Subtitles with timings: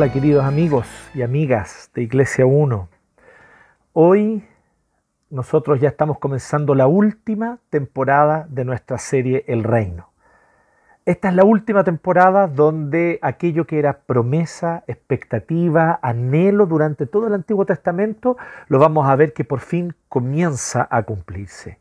[0.00, 2.88] Hola queridos amigos y amigas de Iglesia 1.
[3.92, 4.42] Hoy
[5.28, 10.08] nosotros ya estamos comenzando la última temporada de nuestra serie El Reino.
[11.04, 17.34] Esta es la última temporada donde aquello que era promesa, expectativa, anhelo durante todo el
[17.34, 21.78] Antiguo Testamento, lo vamos a ver que por fin comienza a cumplirse.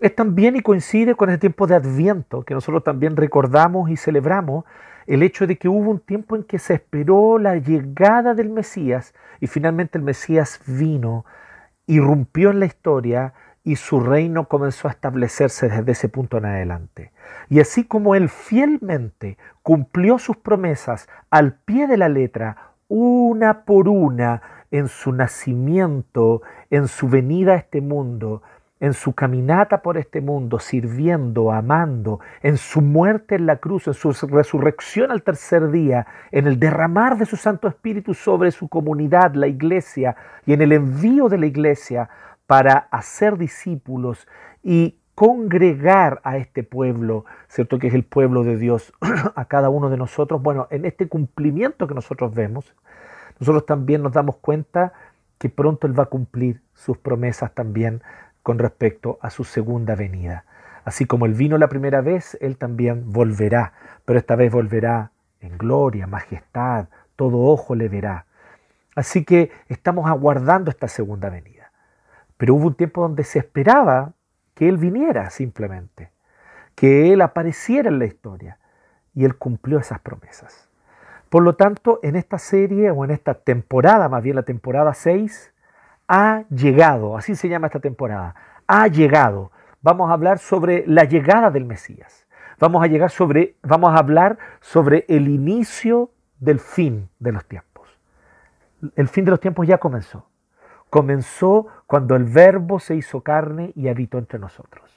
[0.00, 4.64] Es también y coincide con el tiempo de Adviento, que nosotros también recordamos y celebramos,
[5.06, 9.14] el hecho de que hubo un tiempo en que se esperó la llegada del Mesías
[9.40, 11.24] y finalmente el Mesías vino,
[11.86, 17.12] irrumpió en la historia y su reino comenzó a establecerse desde ese punto en adelante.
[17.48, 23.88] Y así como él fielmente cumplió sus promesas al pie de la letra, una por
[23.88, 28.42] una, en su nacimiento, en su venida a este mundo,
[28.84, 33.94] en su caminata por este mundo, sirviendo, amando, en su muerte en la cruz, en
[33.94, 39.32] su resurrección al tercer día, en el derramar de su Santo Espíritu sobre su comunidad,
[39.36, 42.10] la iglesia, y en el envío de la iglesia
[42.46, 44.28] para hacer discípulos
[44.62, 47.78] y congregar a este pueblo, ¿cierto?
[47.78, 48.92] Que es el pueblo de Dios,
[49.34, 50.42] a cada uno de nosotros.
[50.42, 52.74] Bueno, en este cumplimiento que nosotros vemos,
[53.40, 54.92] nosotros también nos damos cuenta
[55.38, 58.02] que pronto Él va a cumplir sus promesas también
[58.44, 60.44] con respecto a su segunda venida.
[60.84, 63.72] Así como Él vino la primera vez, Él también volverá,
[64.04, 65.10] pero esta vez volverá
[65.40, 68.26] en gloria, majestad, todo ojo le verá.
[68.94, 71.72] Así que estamos aguardando esta segunda venida.
[72.36, 74.12] Pero hubo un tiempo donde se esperaba
[74.54, 76.10] que Él viniera simplemente,
[76.74, 78.58] que Él apareciera en la historia,
[79.14, 80.68] y Él cumplió esas promesas.
[81.30, 85.53] Por lo tanto, en esta serie, o en esta temporada, más bien la temporada 6,
[86.08, 88.34] ha llegado, así se llama esta temporada,
[88.66, 89.50] ha llegado.
[89.82, 92.26] Vamos a hablar sobre la llegada del Mesías.
[92.58, 97.88] Vamos a, llegar sobre, vamos a hablar sobre el inicio del fin de los tiempos.
[98.96, 100.28] El fin de los tiempos ya comenzó.
[100.88, 104.90] Comenzó cuando el Verbo se hizo carne y habitó entre nosotros.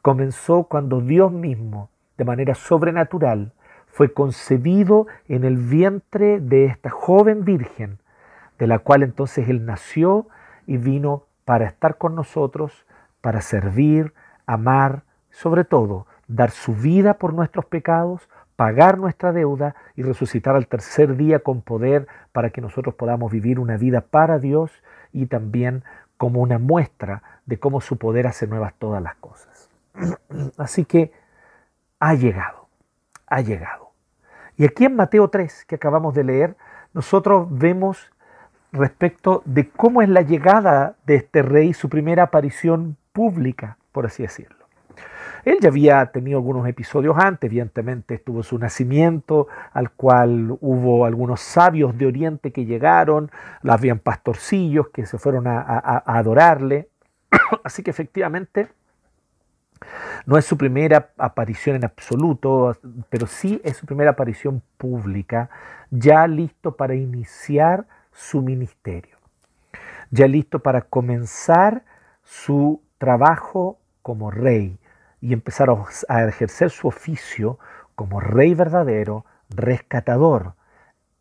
[0.00, 3.52] Comenzó cuando Dios mismo, de manera sobrenatural,
[3.86, 7.98] fue concebido en el vientre de esta joven virgen,
[8.58, 10.26] de la cual entonces Él nació
[10.66, 12.86] y vino para estar con nosotros,
[13.20, 14.14] para servir,
[14.46, 20.66] amar, sobre todo, dar su vida por nuestros pecados, pagar nuestra deuda y resucitar al
[20.66, 24.70] tercer día con poder para que nosotros podamos vivir una vida para Dios
[25.12, 25.84] y también
[26.16, 29.68] como una muestra de cómo su poder hace nuevas todas las cosas.
[30.58, 31.12] Así que
[31.98, 32.68] ha llegado,
[33.26, 33.90] ha llegado.
[34.56, 36.56] Y aquí en Mateo 3, que acabamos de leer,
[36.92, 38.10] nosotros vemos
[38.74, 44.22] respecto de cómo es la llegada de este rey, su primera aparición pública, por así
[44.22, 44.64] decirlo.
[45.44, 51.40] Él ya había tenido algunos episodios antes, evidentemente estuvo su nacimiento, al cual hubo algunos
[51.40, 53.30] sabios de Oriente que llegaron,
[53.62, 56.88] habían pastorcillos que se fueron a adorarle.
[57.64, 58.68] Así que efectivamente
[60.26, 62.76] no es su primera aparición en absoluto,
[63.10, 65.50] pero sí es su primera aparición pública,
[65.90, 69.18] ya listo para iniciar su ministerio,
[70.10, 71.84] ya listo para comenzar
[72.22, 74.78] su trabajo como rey
[75.20, 75.68] y empezar
[76.08, 77.58] a ejercer su oficio
[77.94, 80.54] como rey verdadero, rescatador,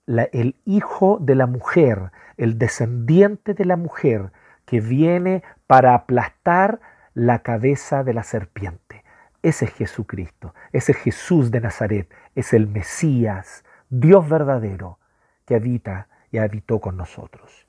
[0.06, 4.32] el hijo de la mujer, el descendiente de la mujer
[4.66, 6.80] que viene para aplastar
[7.14, 9.04] la cabeza de la serpiente.
[9.42, 15.00] Ese es Jesucristo, ese es Jesús de Nazaret, es el Mesías, Dios verdadero,
[15.46, 17.66] que habita y habitó con nosotros.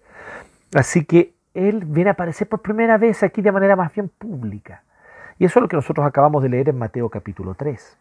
[0.74, 4.82] Así que Él viene a aparecer por primera vez aquí de manera más bien pública.
[5.38, 7.98] Y eso es lo que nosotros acabamos de leer en Mateo capítulo 3.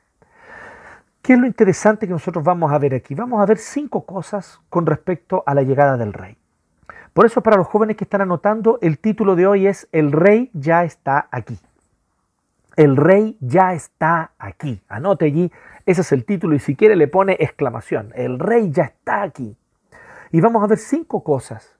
[1.21, 3.13] ¿Qué es lo interesante que nosotros vamos a ver aquí?
[3.13, 6.37] Vamos a ver cinco cosas con respecto a la llegada del rey.
[7.13, 10.49] Por eso para los jóvenes que están anotando, el título de hoy es El rey
[10.53, 11.59] ya está aquí.
[12.75, 14.81] El rey ya está aquí.
[14.87, 15.51] Anote allí,
[15.85, 18.13] ese es el título y si quiere le pone exclamación.
[18.15, 19.57] El rey ya está aquí.
[20.33, 21.77] Y vamos a ver cinco cosas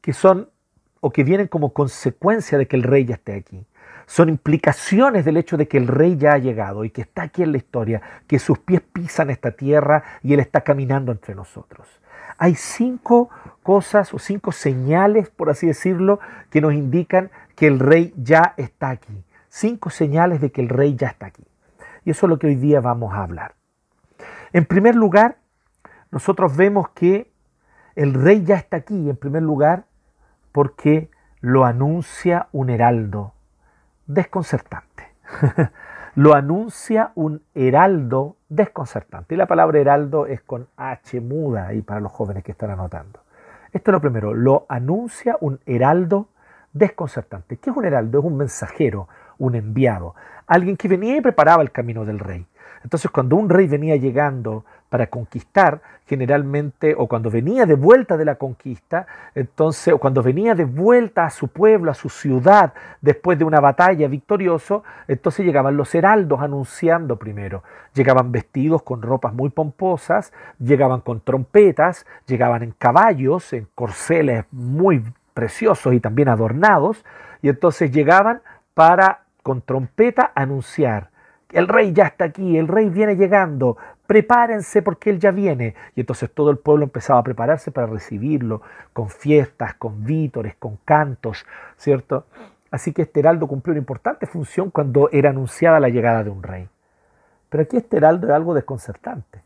[0.00, 0.50] que son
[0.98, 3.64] o que vienen como consecuencia de que el rey ya esté aquí.
[4.06, 7.44] Son implicaciones del hecho de que el rey ya ha llegado y que está aquí
[7.44, 11.86] en la historia, que sus pies pisan esta tierra y él está caminando entre nosotros.
[12.36, 13.30] Hay cinco
[13.62, 16.18] cosas o cinco señales, por así decirlo,
[16.50, 19.22] que nos indican que el rey ya está aquí.
[19.48, 21.44] Cinco señales de que el rey ya está aquí.
[22.04, 23.54] Y eso es lo que hoy día vamos a hablar.
[24.52, 25.36] En primer lugar,
[26.10, 27.32] nosotros vemos que
[27.96, 29.84] el rey ya está aquí, en primer lugar,
[30.52, 31.10] porque
[31.40, 33.34] lo anuncia un heraldo
[34.06, 35.08] desconcertante.
[36.14, 39.34] lo anuncia un heraldo desconcertante.
[39.34, 43.20] Y la palabra heraldo es con H muda ahí para los jóvenes que están anotando.
[43.72, 46.28] Esto es lo primero, lo anuncia un heraldo
[46.72, 47.56] desconcertante.
[47.56, 48.20] ¿Qué es un heraldo?
[48.20, 49.08] Es un mensajero,
[49.38, 50.14] un enviado,
[50.46, 52.46] alguien que venía y preparaba el camino del rey.
[52.84, 54.64] Entonces cuando un rey venía llegando
[54.94, 60.54] para conquistar, generalmente, o cuando venía de vuelta de la conquista, entonces, o cuando venía
[60.54, 65.76] de vuelta a su pueblo, a su ciudad, después de una batalla victorioso, entonces llegaban
[65.76, 67.64] los heraldos anunciando primero.
[67.92, 75.02] Llegaban vestidos con ropas muy pomposas, llegaban con trompetas, llegaban en caballos, en corceles muy
[75.32, 77.04] preciosos y también adornados,
[77.42, 78.42] y entonces llegaban
[78.74, 81.10] para con trompeta anunciar
[81.54, 83.76] el rey ya está aquí, el rey viene llegando,
[84.06, 85.74] prepárense porque él ya viene.
[85.94, 88.62] Y entonces todo el pueblo empezaba a prepararse para recibirlo,
[88.92, 91.46] con fiestas, con vítores, con cantos,
[91.76, 92.26] ¿cierto?
[92.70, 96.42] Así que este heraldo cumplió una importante función cuando era anunciada la llegada de un
[96.42, 96.68] rey.
[97.48, 99.42] Pero aquí este heraldo es algo desconcertante.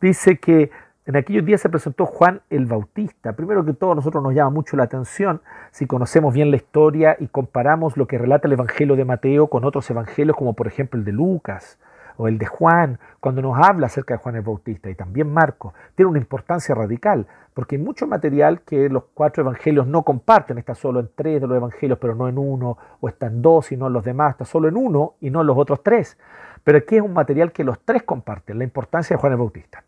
[0.00, 0.70] Dice que
[1.04, 3.34] en aquellos días se presentó Juan el Bautista.
[3.34, 7.16] Primero que todo, a nosotros nos llama mucho la atención si conocemos bien la historia
[7.18, 10.98] y comparamos lo que relata el Evangelio de Mateo con otros evangelios, como por ejemplo
[10.98, 11.78] el de Lucas
[12.20, 15.72] o el de Juan, cuando nos habla acerca de Juan el Bautista y también Marcos,
[15.94, 20.74] tiene una importancia radical, porque hay mucho material que los cuatro evangelios no comparten, está
[20.74, 23.78] solo en tres de los evangelios, pero no en uno, o está en dos y
[23.78, 26.18] no en los demás, está solo en uno y no en los otros tres.
[26.62, 29.82] Pero aquí es un material que los tres comparten, la importancia de Juan el Bautista.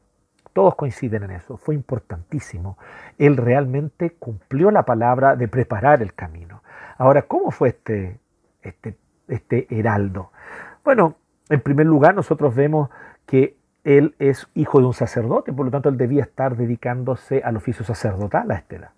[0.54, 2.78] Todos coinciden en eso, fue importantísimo.
[3.18, 6.62] Él realmente cumplió la palabra de preparar el camino.
[6.96, 8.20] Ahora, ¿cómo fue este,
[8.62, 8.96] este,
[9.28, 10.30] este heraldo?
[10.82, 11.16] Bueno,
[11.48, 12.88] en primer lugar, nosotros vemos
[13.26, 17.56] que él es hijo de un sacerdote, por lo tanto, él debía estar dedicándose al
[17.56, 18.92] oficio sacerdotal a Estela.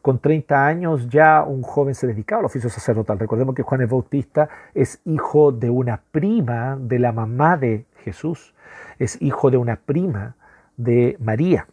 [0.00, 3.20] Con 30 años ya un joven se dedicaba al oficio sacerdotal.
[3.20, 8.52] Recordemos que Juan el Bautista es hijo de una prima de la mamá de Jesús,
[8.98, 10.34] es hijo de una prima
[10.76, 11.68] de María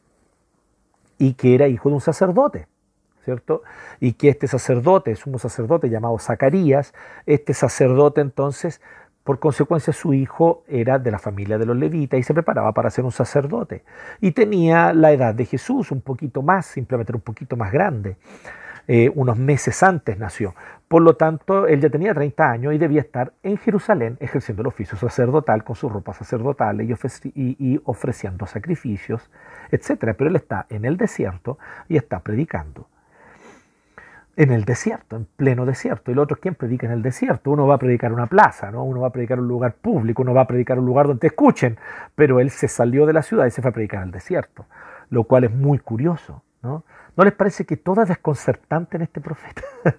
[1.17, 2.67] y que era hijo de un sacerdote,
[3.25, 3.63] ¿cierto?
[3.99, 6.93] Y que este sacerdote, un sacerdote llamado Zacarías,
[7.25, 8.79] este sacerdote entonces,
[9.29, 12.89] por consecuencia su hijo era de la familia de los levitas y se preparaba para
[12.89, 13.83] ser un sacerdote.
[14.21, 18.17] Y tenía la edad de Jesús, un poquito más, simplemente un poquito más grande.
[18.87, 20.55] Eh, unos meses antes nació.
[20.87, 24.67] Por lo tanto, él ya tenía 30 años y debía estar en Jerusalén ejerciendo el
[24.67, 29.29] oficio sacerdotal con su ropa sacerdotal y, ofreciendo sacrificios,
[29.69, 30.15] etc.
[30.17, 32.87] Pero él está en el desierto y está predicando.
[34.35, 36.11] En el desierto, en pleno desierto.
[36.11, 37.51] Y el otro es quien predica en el desierto.
[37.51, 38.83] Uno va a predicar una plaza, ¿no?
[38.83, 41.27] uno va a predicar un lugar público, uno va a predicar un lugar donde te
[41.27, 41.77] escuchen.
[42.15, 44.65] Pero él se salió de la ciudad y se fue a predicar el desierto,
[45.09, 46.43] lo cual es muy curioso.
[46.61, 46.83] ¿no?
[47.15, 49.61] ¿No les parece que todo es desconcertante en este profeta?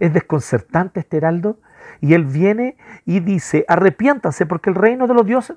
[0.00, 1.58] es desconcertante este heraldo.
[2.00, 5.52] Y él viene y dice, arrepiéntanse porque el reino de, los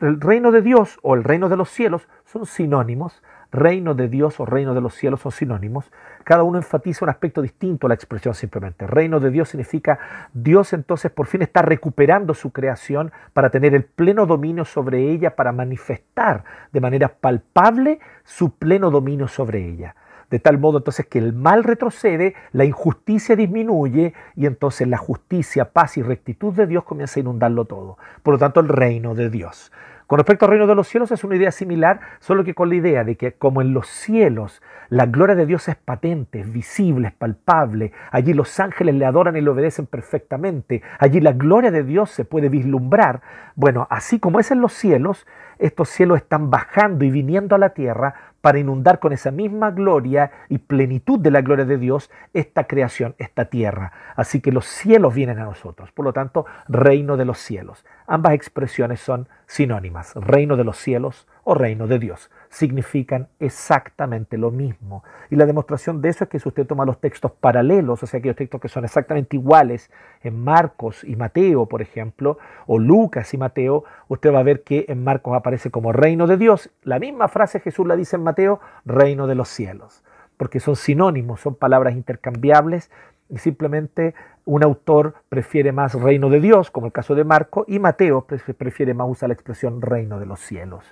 [0.00, 3.20] el reino de Dios o el reino de los cielos son sinónimos.
[3.52, 5.90] Reino de Dios o reino de los cielos son sinónimos.
[6.24, 8.86] Cada uno enfatiza un aspecto distinto a la expresión simplemente.
[8.86, 9.98] Reino de Dios significa
[10.32, 15.34] Dios entonces por fin está recuperando su creación para tener el pleno dominio sobre ella,
[15.34, 19.94] para manifestar de manera palpable su pleno dominio sobre ella
[20.30, 25.72] de tal modo entonces que el mal retrocede, la injusticia disminuye y entonces la justicia,
[25.72, 27.98] paz y rectitud de Dios comienza a inundarlo todo.
[28.22, 29.72] Por lo tanto, el reino de Dios.
[30.10, 32.74] Con respecto al reino de los cielos es una idea similar, solo que con la
[32.74, 37.06] idea de que como en los cielos la gloria de Dios es patente, es visible,
[37.06, 41.84] es palpable, allí los ángeles le adoran y le obedecen perfectamente, allí la gloria de
[41.84, 43.20] Dios se puede vislumbrar,
[43.54, 45.28] bueno, así como es en los cielos,
[45.60, 50.30] estos cielos están bajando y viniendo a la tierra para inundar con esa misma gloria
[50.48, 53.92] y plenitud de la gloria de Dios esta creación, esta tierra.
[54.16, 55.92] Así que los cielos vienen a nosotros.
[55.92, 57.84] Por lo tanto, reino de los cielos.
[58.06, 60.14] Ambas expresiones son sinónimas.
[60.14, 65.04] Reino de los cielos o reino de Dios significan exactamente lo mismo.
[65.30, 68.18] Y la demostración de eso es que si usted toma los textos paralelos, o sea,
[68.18, 69.88] aquellos textos que son exactamente iguales
[70.22, 74.84] en Marcos y Mateo, por ejemplo, o Lucas y Mateo, usted va a ver que
[74.88, 76.70] en Marcos aparece como reino de Dios.
[76.82, 80.02] La misma frase Jesús la dice en Mateo, reino de los cielos,
[80.36, 82.90] porque son sinónimos, son palabras intercambiables
[83.28, 84.12] y simplemente
[84.44, 88.92] un autor prefiere más reino de Dios, como el caso de Marco, y Mateo prefiere
[88.92, 90.84] más usar la expresión reino de los cielos.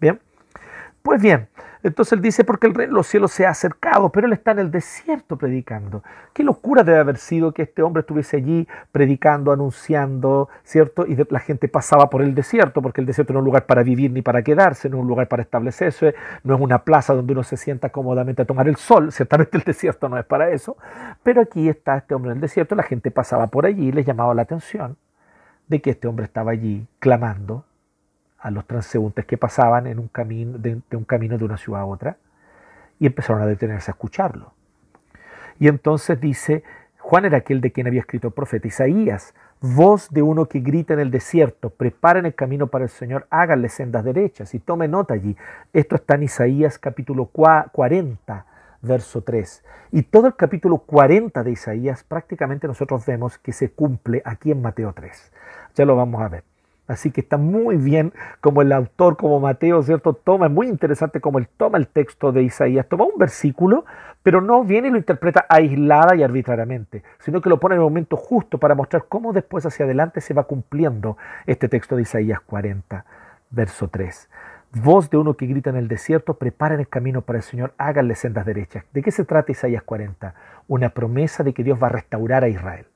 [0.00, 0.18] Bien.
[1.04, 1.48] Pues bien,
[1.82, 4.52] entonces él dice, porque el rey de los cielos se ha acercado, pero él está
[4.52, 6.02] en el desierto predicando.
[6.32, 11.04] Qué locura debe haber sido que este hombre estuviese allí predicando, anunciando, ¿cierto?
[11.06, 13.82] Y la gente pasaba por el desierto, porque el desierto no es un lugar para
[13.82, 17.34] vivir ni para quedarse, no es un lugar para establecerse, no es una plaza donde
[17.34, 20.78] uno se sienta cómodamente a tomar el sol, ciertamente el desierto no es para eso,
[21.22, 24.34] pero aquí está este hombre en el desierto, la gente pasaba por allí les llamaba
[24.34, 24.96] la atención.
[25.68, 27.64] de que este hombre estaba allí clamando
[28.44, 31.86] a los transeúntes que pasaban en un camino, de, un camino de una ciudad a
[31.86, 32.18] otra
[33.00, 34.52] y empezaron a detenerse a escucharlo.
[35.58, 36.62] Y entonces dice,
[36.98, 40.92] Juan era aquel de quien había escrito el profeta Isaías, voz de uno que grita
[40.92, 45.14] en el desierto, preparen el camino para el Señor, háganle sendas derechas y tome nota
[45.14, 45.34] allí.
[45.72, 48.44] Esto está en Isaías capítulo 40,
[48.82, 49.64] verso 3.
[49.92, 54.60] Y todo el capítulo 40 de Isaías prácticamente nosotros vemos que se cumple aquí en
[54.60, 55.32] Mateo 3.
[55.76, 56.44] Ya lo vamos a ver.
[56.86, 60.12] Así que está muy bien como el autor, como Mateo, ¿cierto?
[60.12, 63.86] Toma, es muy interesante como él toma el texto de Isaías, toma un versículo,
[64.22, 67.84] pero no viene y lo interpreta aislada y arbitrariamente, sino que lo pone en el
[67.84, 72.40] momento justo para mostrar cómo después hacia adelante se va cumpliendo este texto de Isaías
[72.40, 73.04] 40,
[73.50, 74.28] verso 3.
[74.82, 78.14] Voz de uno que grita en el desierto, preparen el camino para el Señor, háganle
[78.14, 78.84] sendas derechas.
[78.92, 80.34] ¿De qué se trata Isaías 40?
[80.68, 82.86] Una promesa de que Dios va a restaurar a Israel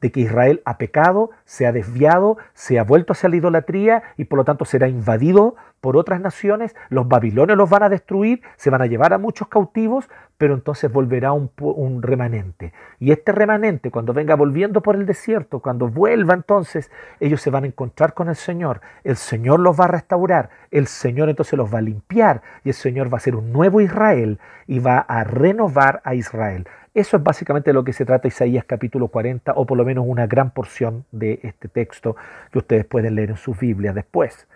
[0.00, 4.24] de que Israel ha pecado, se ha desviado, se ha vuelto hacia la idolatría y
[4.24, 8.70] por lo tanto será invadido por otras naciones, los babilonios los van a destruir, se
[8.70, 10.08] van a llevar a muchos cautivos,
[10.38, 12.72] pero entonces volverá un, un, remanente.
[12.98, 17.64] Y este remanente, cuando venga volviendo por el desierto, cuando vuelva entonces, ellos se van
[17.64, 21.72] a encontrar con el Señor, el Señor los va a restaurar, el Señor entonces los
[21.72, 25.22] va a limpiar y el Señor va a ser un nuevo Israel y va a
[25.24, 26.66] renovar a Israel.
[26.94, 30.28] Eso es básicamente lo que se trata Isaías capítulo 40, o por lo menos una
[30.28, 32.14] gran porción de este texto
[32.52, 34.46] que ustedes pueden leer en sus Biblias después.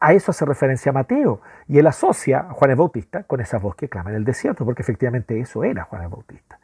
[0.00, 3.76] A eso hace referencia Mateo, y él asocia a Juan el Bautista con esa voz
[3.76, 6.58] que clama en el desierto, porque efectivamente eso era Juan el Bautista.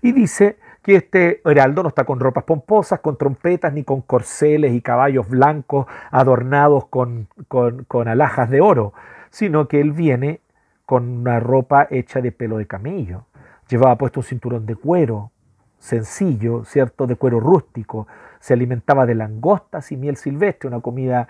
[0.00, 4.72] Y dice que este heraldo no está con ropas pomposas, con trompetas, ni con corceles
[4.72, 8.92] y caballos blancos adornados con, con, con alhajas de oro,
[9.30, 10.40] sino que él viene
[10.86, 13.24] con una ropa hecha de pelo de camello
[13.70, 15.30] Llevaba puesto un cinturón de cuero,
[15.78, 17.06] sencillo, ¿cierto?
[17.06, 18.08] De cuero rústico.
[18.40, 21.28] Se alimentaba de langostas y miel silvestre, una comida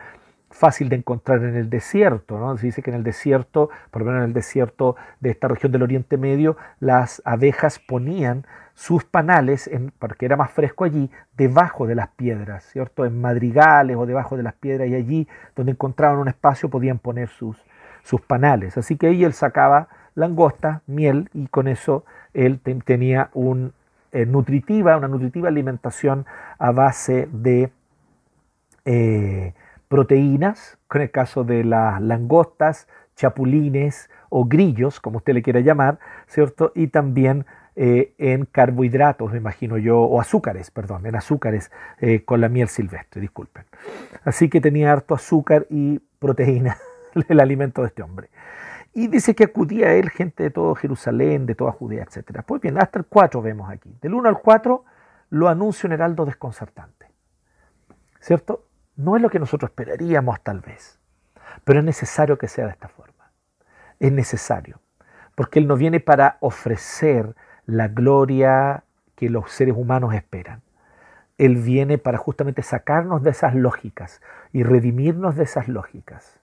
[0.51, 2.39] fácil de encontrar en el desierto.
[2.39, 2.57] ¿no?
[2.57, 5.71] Se dice que en el desierto, por lo menos en el desierto de esta región
[5.71, 11.95] del Oriente Medio, las abejas ponían sus panales, porque era más fresco allí, debajo de
[11.95, 13.05] las piedras, ¿cierto?
[13.05, 17.29] En madrigales o debajo de las piedras y allí donde encontraban un espacio podían poner
[17.29, 17.63] sus,
[18.03, 18.79] sus panales.
[18.79, 23.31] Así que ahí él sacaba langosta, miel y con eso él tenía
[24.13, 26.27] eh, nutritiva, una nutritiva alimentación
[26.59, 27.71] a base de
[28.85, 29.55] eh,
[29.89, 35.99] proteínas, con el caso de las langostas, chapulines o grillos, como usted le quiera llamar,
[36.27, 36.73] ¿cierto?
[36.75, 37.47] Y también
[37.77, 41.71] eh, en carbohidratos, me imagino yo, o azúcares, perdón, en azúcares
[42.25, 43.65] con la miel silvestre, disculpen.
[44.25, 46.77] Así que tenía harto azúcar y proteína
[47.29, 48.29] el alimento de este hombre.
[48.93, 52.43] Y dice que acudía a él gente de todo Jerusalén, de toda Judea, etc.
[52.45, 53.97] Pues bien, hasta el 4 vemos aquí.
[54.01, 54.85] Del 1 al 4
[55.31, 57.07] lo anuncia un heraldo desconcertante.
[58.19, 58.67] ¿Cierto?
[58.97, 61.01] No es lo que nosotros esperaríamos tal vez,
[61.65, 63.31] pero es necesario que sea de esta forma.
[63.99, 64.81] Es necesario,
[65.35, 67.35] porque Él no viene para ofrecer
[67.67, 70.63] la gloria que los seres humanos esperan.
[71.39, 74.21] Él viene para justamente sacarnos de esas lógicas
[74.53, 76.40] y redimirnos de esas lógicas.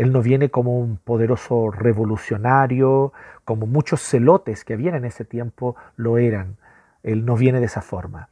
[0.00, 3.12] Él no viene como un poderoso revolucionario,
[3.44, 6.56] como muchos celotes que habían en ese tiempo lo eran.
[7.02, 8.30] Él no viene de esa forma.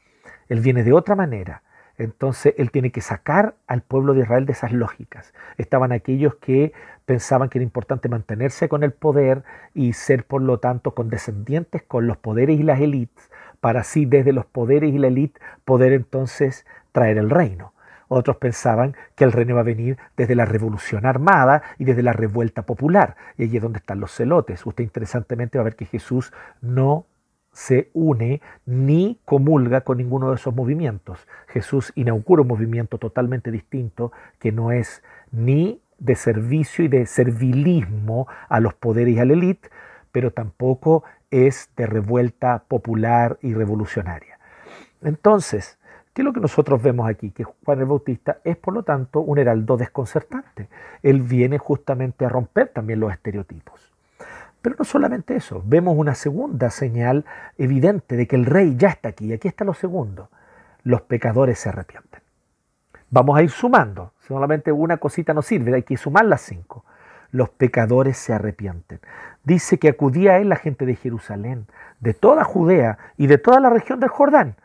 [0.48, 1.62] Él viene de otra manera.
[1.98, 5.34] Entonces él tiene que sacar al pueblo de Israel de esas lógicas.
[5.58, 6.72] Estaban aquellos que
[7.04, 9.42] pensaban que era importante mantenerse con el poder
[9.74, 14.32] y ser por lo tanto condescendientes con los poderes y las élites, para así desde
[14.32, 17.74] los poderes y la élite poder entonces traer el reino.
[18.08, 22.12] Otros pensaban que el reino iba a venir desde la revolución armada y desde la
[22.12, 23.16] revuelta popular.
[23.36, 24.64] Y allí es donde están los celotes.
[24.66, 27.06] Usted interesantemente va a ver que Jesús no
[27.52, 31.26] se une ni comulga con ninguno de esos movimientos.
[31.48, 38.28] Jesús inaugura un movimiento totalmente distinto que no es ni de servicio y de servilismo
[38.48, 39.68] a los poderes y a la élite,
[40.12, 44.38] pero tampoco es de revuelta popular y revolucionaria.
[45.02, 45.77] Entonces,
[46.18, 47.30] ¿Qué es lo que nosotros vemos aquí?
[47.30, 50.68] Que Juan el Bautista es, por lo tanto, un heraldo desconcertante.
[51.00, 53.92] Él viene justamente a romper también los estereotipos.
[54.60, 57.24] Pero no solamente eso, vemos una segunda señal
[57.56, 59.26] evidente de que el rey ya está aquí.
[59.26, 60.28] Y aquí está lo segundo.
[60.82, 62.20] Los pecadores se arrepienten.
[63.10, 64.12] Vamos a ir sumando.
[64.18, 66.84] Solamente una cosita no sirve, hay que sumar las cinco.
[67.30, 68.98] Los pecadores se arrepienten.
[69.44, 71.68] Dice que acudía a él la gente de Jerusalén,
[72.00, 74.56] de toda Judea y de toda la región del Jordán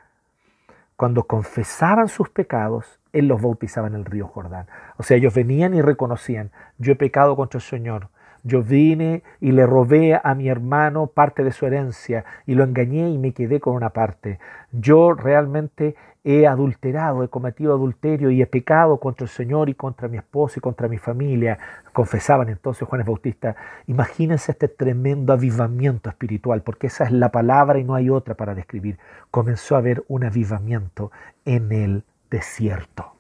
[0.96, 4.68] cuando confesaban sus pecados, Él los bautizaba en el río Jordán.
[4.98, 8.10] O sea, ellos venían y reconocían, yo he pecado contra el Señor,
[8.44, 13.10] yo vine y le robé a mi hermano parte de su herencia y lo engañé
[13.10, 14.40] y me quedé con una parte.
[14.72, 20.08] Yo realmente he adulterado, he cometido adulterio y he pecado contra el Señor y contra
[20.08, 21.60] mi esposo y contra mi familia.
[21.92, 23.56] Confesaban entonces Juan Bautista.
[23.88, 28.56] Imagínense este tremendo avivamiento espiritual, porque esa es la palabra y no hay otra para
[28.56, 28.98] describir.
[29.32, 31.12] Comenzó a haber un avivamiento
[31.46, 33.14] en el desierto.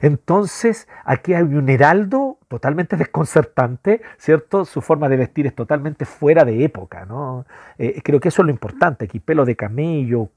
[0.00, 4.64] Entonces, aquí hay un heraldo totalmente desconcertante, ¿cierto?
[4.64, 7.46] Su forma de vestir es totalmente fuera de época, ¿no?
[7.78, 10.30] Eh, creo que eso es lo importante, aquí pelo de camello,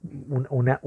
[0.49, 0.79] una,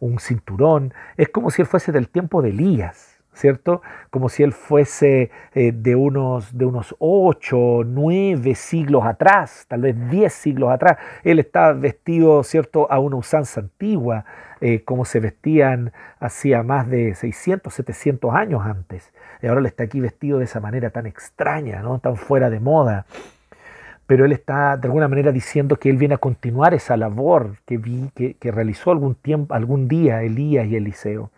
[0.00, 3.09] un cinturón, es como si él fuese del tiempo de Elías.
[3.40, 3.80] ¿Cierto?
[4.10, 10.10] Como si él fuese eh, de unos de unos ocho, nueve siglos atrás, tal vez
[10.10, 10.98] diez siglos atrás.
[11.24, 14.24] Él estaba vestido, ¿cierto?, a una usanza antigua,
[14.60, 19.10] eh, como se vestían hacía más de 600, 700 años antes.
[19.42, 21.98] Y ahora él está aquí vestido de esa manera tan extraña, ¿no?
[21.98, 23.06] tan fuera de moda.
[24.06, 27.78] Pero él está de alguna manera diciendo que él viene a continuar esa labor que,
[27.78, 31.30] vi, que, que realizó algún, tiempo, algún día Elías y Eliseo.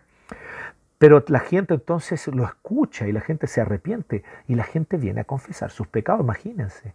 [1.03, 5.19] Pero la gente entonces lo escucha y la gente se arrepiente y la gente viene
[5.19, 6.93] a confesar sus pecados, imagínense.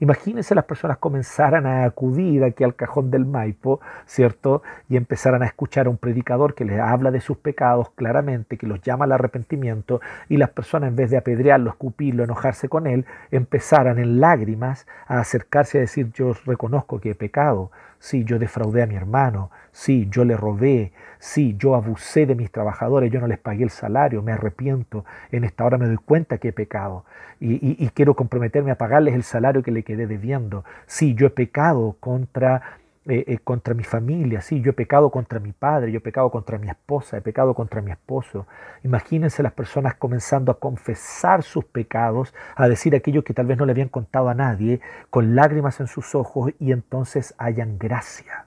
[0.00, 4.62] Imagínense las personas comenzaran a acudir aquí al cajón del Maipo, ¿cierto?
[4.88, 8.66] Y empezaran a escuchar a un predicador que les habla de sus pecados claramente, que
[8.66, 10.00] los llama al arrepentimiento,
[10.30, 15.20] y las personas en vez de apedrearlo, escupirlo, enojarse con él, empezaran en lágrimas a
[15.20, 17.70] acercarse a decir, yo reconozco que he pecado,
[18.02, 22.50] sí, yo defraudé a mi hermano, sí, yo le robé, sí, yo abusé de mis
[22.50, 26.38] trabajadores, yo no les pagué el salario, me arrepiento, en esta hora me doy cuenta
[26.38, 27.04] que he pecado.
[27.38, 30.64] Y, quiero comprometerme a pagarles el salario que le quedé debiendo.
[30.86, 35.40] Sí, yo he pecado contra, eh, eh, contra mi familia, sí, yo he pecado contra
[35.40, 38.46] mi padre, yo he pecado contra mi esposa, he pecado contra mi esposo.
[38.84, 43.66] Imagínense las personas comenzando a confesar sus pecados, a decir aquello que tal vez no
[43.66, 48.46] le habían contado a nadie, con lágrimas en sus ojos y entonces hayan gracia.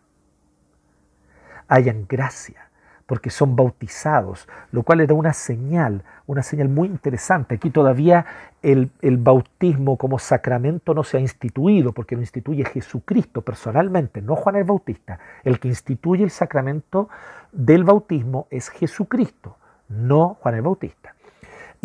[1.67, 2.64] Hayan gracia
[3.05, 7.55] porque son bautizados, lo cual le da una señal, una señal muy interesante.
[7.55, 8.25] Aquí todavía
[8.61, 14.35] el, el, bautismo como sacramento no se ha instituido, porque lo instituye Jesucristo personalmente, no
[14.35, 15.19] Juan el Bautista.
[15.43, 17.09] El que instituye el sacramento
[17.51, 21.14] del bautismo es Jesucristo, no Juan el Bautista.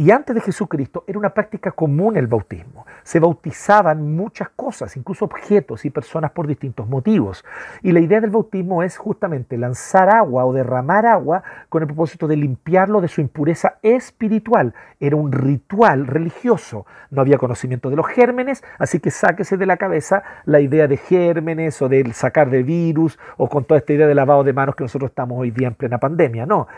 [0.01, 2.87] Y antes de Jesucristo era una práctica común el bautismo.
[3.03, 7.45] Se bautizaban muchas cosas, incluso objetos y personas por distintos motivos.
[7.83, 12.27] Y la idea del bautismo es justamente lanzar agua o derramar agua con el propósito
[12.27, 14.73] de limpiarlo de su impureza espiritual.
[15.01, 16.87] Era un ritual religioso.
[17.11, 20.97] No había conocimiento de los gérmenes, así que sáquese de la cabeza la idea de
[20.97, 24.77] gérmenes o de sacar de virus o con toda esta idea de lavado de manos
[24.77, 26.47] que nosotros estamos hoy día en plena pandemia.
[26.47, 26.69] No,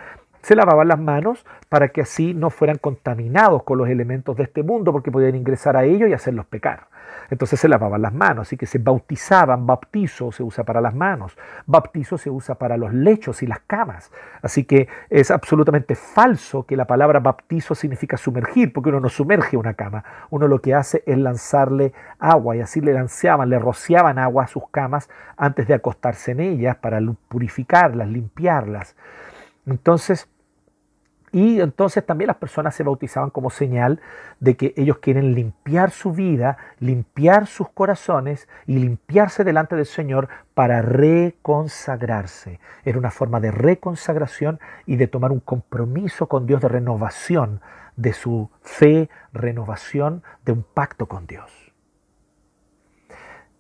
[0.42, 4.62] se lavaban las manos para que así no fueran contaminados con los elementos de este
[4.62, 6.88] mundo, porque podían ingresar a ellos y hacerlos pecar.
[7.30, 11.36] Entonces se lavaban las manos, así que se bautizaban, bautizo se usa para las manos,
[11.64, 14.10] bautizo se usa para los lechos y las camas.
[14.42, 19.56] Así que es absolutamente falso que la palabra bautizo significa sumergir, porque uno no sumerge
[19.56, 24.18] una cama, uno lo que hace es lanzarle agua y así le lanzaban, le rociaban
[24.18, 28.94] agua a sus camas antes de acostarse en ellas para purificarlas, limpiarlas.
[29.64, 30.28] Entonces,
[31.32, 34.00] y entonces también las personas se bautizaban como señal
[34.38, 40.28] de que ellos quieren limpiar su vida, limpiar sus corazones y limpiarse delante del Señor
[40.52, 42.60] para reconsagrarse.
[42.84, 47.62] Era una forma de reconsagración y de tomar un compromiso con Dios de renovación
[47.96, 51.50] de su fe, renovación de un pacto con Dios.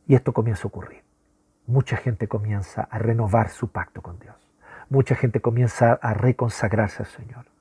[0.06, 1.02] Y esto comienza a ocurrir.
[1.66, 4.36] Mucha gente comienza a renovar su pacto con Dios.
[4.90, 7.51] Mucha gente comienza a reconsagrarse al Señor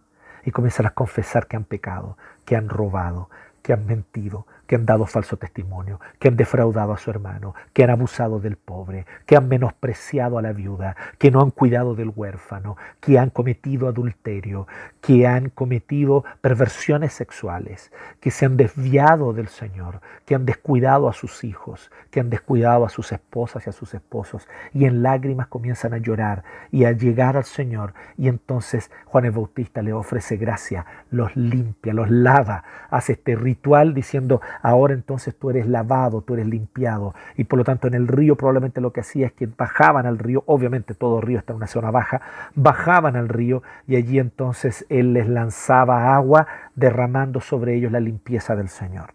[0.44, 3.30] y comienzan a confesar que han pecado, que han robado,
[3.62, 7.84] que han mentido, que han dado falso testimonio, que han defraudado a su hermano, que
[7.84, 12.14] han abusado del pobre, que han menospreciado a la viuda, que no han cuidado del
[12.16, 14.68] huérfano, que han cometido adulterio,
[15.02, 21.14] que han cometido perversiones sexuales, que se han desviado del Señor, que han descuidado a
[21.14, 25.48] sus hijos, que han descuidado a sus esposas y a sus esposos, y en lágrimas
[25.48, 27.94] comienzan a llorar y a llegar al Señor.
[28.18, 33.94] Y entonces Juan el Bautista le ofrece gracia, los limpia, los lava, hace este ritual
[33.94, 37.14] diciendo, ahora entonces tú eres lavado, tú eres limpiado.
[37.36, 40.20] Y por lo tanto en el río probablemente lo que hacía es que bajaban al
[40.20, 42.22] río, obviamente todo río está en una zona baja,
[42.56, 48.56] bajaban al río y allí entonces él les lanzaba agua derramando sobre ellos la limpieza
[48.56, 49.14] del Señor.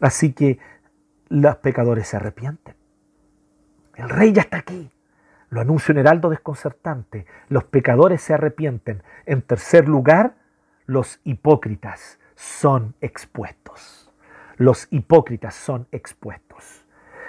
[0.00, 0.58] Así que
[1.28, 2.74] los pecadores se arrepienten.
[3.94, 4.90] El rey ya está aquí.
[5.48, 7.24] Lo anuncia un heraldo desconcertante.
[7.48, 9.02] Los pecadores se arrepienten.
[9.24, 10.34] En tercer lugar,
[10.86, 14.05] los hipócritas son expuestos
[14.56, 16.84] los hipócritas son expuestos.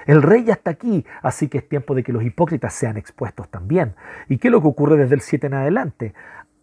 [0.05, 3.49] El rey ya está aquí, así que es tiempo de que los hipócritas sean expuestos
[3.49, 3.95] también.
[4.29, 6.13] ¿Y qué es lo que ocurre desde el 7 en adelante?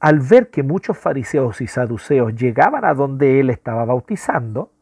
[0.01, 4.73] Al ver que muchos fariseos y saduceos llegaban a donde él estaba bautizando,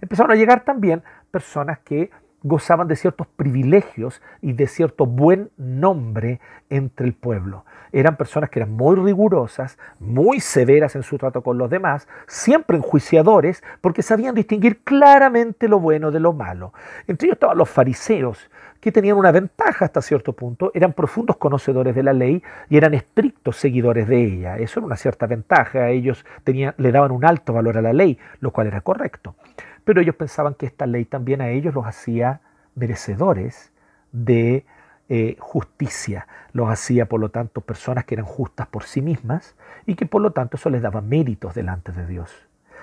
[0.00, 2.10] empezaron a llegar también personas que
[2.42, 7.64] gozaban de ciertos privilegios y de cierto buen nombre entre el pueblo.
[7.92, 12.78] Eran personas que eran muy rigurosas, muy severas en su trato con los demás, siempre
[12.78, 16.72] enjuiciadores, porque sabían distinguir claramente lo bueno de lo malo.
[17.06, 18.50] Entre ellos estaban los fariseos,
[18.80, 22.94] que tenían una ventaja hasta cierto punto, eran profundos conocedores de la ley y eran
[22.94, 24.56] estrictos seguidores de ella.
[24.58, 28.50] Eso era una cierta ventaja, ellos le daban un alto valor a la ley, lo
[28.50, 29.36] cual era correcto
[29.84, 32.40] pero ellos pensaban que esta ley también a ellos los hacía
[32.74, 33.72] merecedores
[34.12, 34.64] de
[35.08, 39.94] eh, justicia, los hacía por lo tanto personas que eran justas por sí mismas y
[39.94, 42.30] que por lo tanto eso les daba méritos delante de Dios.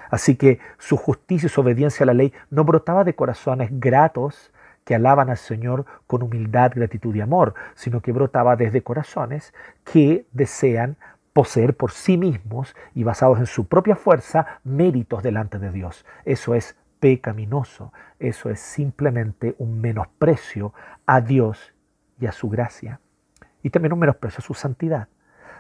[0.10, 4.52] Así que su justicia y su obediencia a la ley no brotaba de corazones gratos
[4.84, 10.26] que alaban al Señor con humildad, gratitud y amor, sino que brotaba desde corazones que
[10.32, 10.98] desean
[11.34, 16.06] poseer por sí mismos y basados en su propia fuerza méritos delante de Dios.
[16.26, 17.94] Eso es pecaminoso.
[18.20, 20.74] Eso es simplemente un menosprecio
[21.06, 21.74] a Dios
[22.20, 23.00] y a su gracia.
[23.64, 25.08] Y también un menosprecio a su santidad.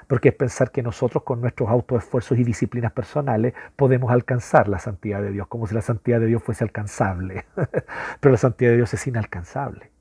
[0.08, 5.21] Porque es pensar que nosotros con nuestros autoesfuerzos y disciplinas personales podemos alcanzar la santidad
[5.21, 7.45] de Dios, como si la santidad de Dios fuese alcanzable.
[8.19, 9.91] Pero la santidad de Dios es inalcanzable.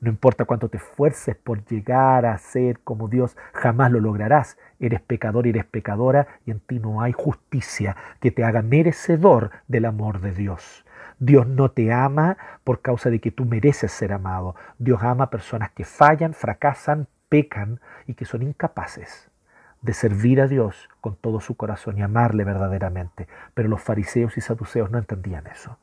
[0.00, 4.56] No importa cuánto te esfuerces por llegar a ser como Dios, jamás lo lograrás.
[4.78, 9.86] Eres pecador, eres pecadora y en ti no hay justicia que te haga merecedor del
[9.86, 10.84] amor de Dios.
[11.18, 14.54] Dios no te ama por causa de que tú mereces ser amado.
[14.78, 19.28] Dios ama a personas que fallan, fracasan, pecan y que son incapaces
[19.82, 23.28] de servir a Dios con todo su corazón y amarle verdaderamente.
[23.54, 25.78] Pero los fariseos y saduceos no entendían eso.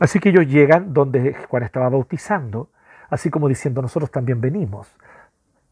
[0.00, 2.70] Así que ellos llegan donde Juan estaba bautizando
[3.08, 4.88] así como diciendo nosotros también venimos.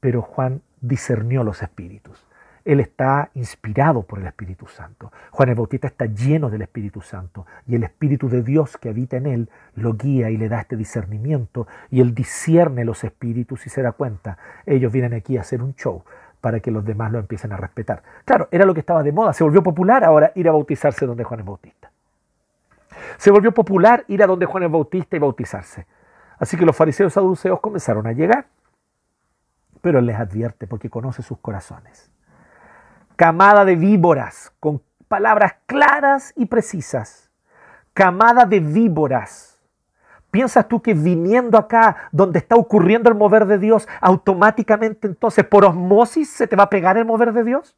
[0.01, 2.27] Pero Juan discernió los espíritus.
[2.67, 5.13] Él está inspirado por el Espíritu Santo.
[5.31, 9.17] Juan el Bautista está lleno del Espíritu Santo y el Espíritu de Dios que habita
[9.17, 13.71] en él lo guía y le da este discernimiento y él discierne los espíritus y
[13.71, 16.03] se da cuenta, ellos vienen aquí a hacer un show
[16.41, 18.03] para que los demás lo empiecen a respetar.
[18.25, 21.23] Claro, era lo que estaba de moda, se volvió popular ahora ir a bautizarse donde
[21.23, 21.93] Juan el Bautista.
[23.17, 25.87] Se volvió popular ir a donde Juan el Bautista y bautizarse.
[26.39, 28.47] Así que los fariseos saduceos comenzaron a llegar.
[29.81, 32.11] Pero él les advierte porque conoce sus corazones.
[33.17, 37.31] Camada de víboras, con palabras claras y precisas.
[37.95, 39.59] Camada de víboras.
[40.31, 45.65] ¿Piensas tú que viniendo acá, donde está ocurriendo el mover de Dios, automáticamente entonces por
[45.65, 47.75] osmosis se te va a pegar el mover de Dios?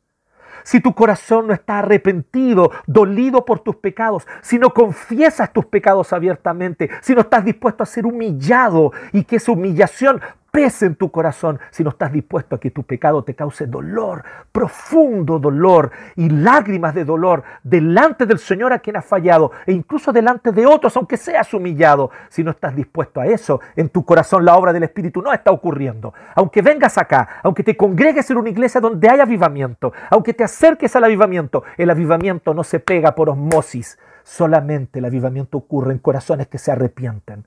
[0.69, 6.13] Si tu corazón no está arrepentido, dolido por tus pecados, si no confiesas tus pecados
[6.13, 10.21] abiertamente, si no estás dispuesto a ser humillado y que esa humillación
[10.59, 15.39] en tu corazón si no estás dispuesto a que tu pecado te cause dolor, profundo
[15.39, 20.51] dolor y lágrimas de dolor delante del Señor a quien has fallado e incluso delante
[20.51, 22.11] de otros, aunque seas humillado.
[22.29, 25.53] Si no estás dispuesto a eso, en tu corazón la obra del Espíritu no está
[25.53, 26.13] ocurriendo.
[26.35, 30.97] Aunque vengas acá, aunque te congregues en una iglesia donde hay avivamiento, aunque te acerques
[30.97, 33.97] al avivamiento, el avivamiento no se pega por osmosis.
[34.25, 37.47] Solamente el avivamiento ocurre en corazones que se arrepienten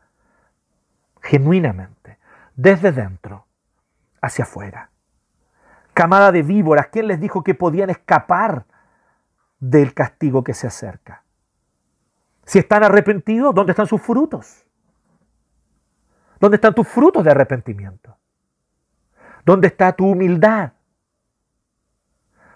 [1.21, 2.20] genuinamente
[2.61, 3.47] desde dentro
[4.21, 4.91] hacia afuera.
[5.93, 8.65] Camada de víboras, ¿quién les dijo que podían escapar
[9.59, 11.23] del castigo que se acerca?
[12.45, 14.63] Si están arrepentidos, ¿dónde están sus frutos?
[16.39, 18.15] ¿Dónde están tus frutos de arrepentimiento?
[19.43, 20.73] ¿Dónde está tu humildad?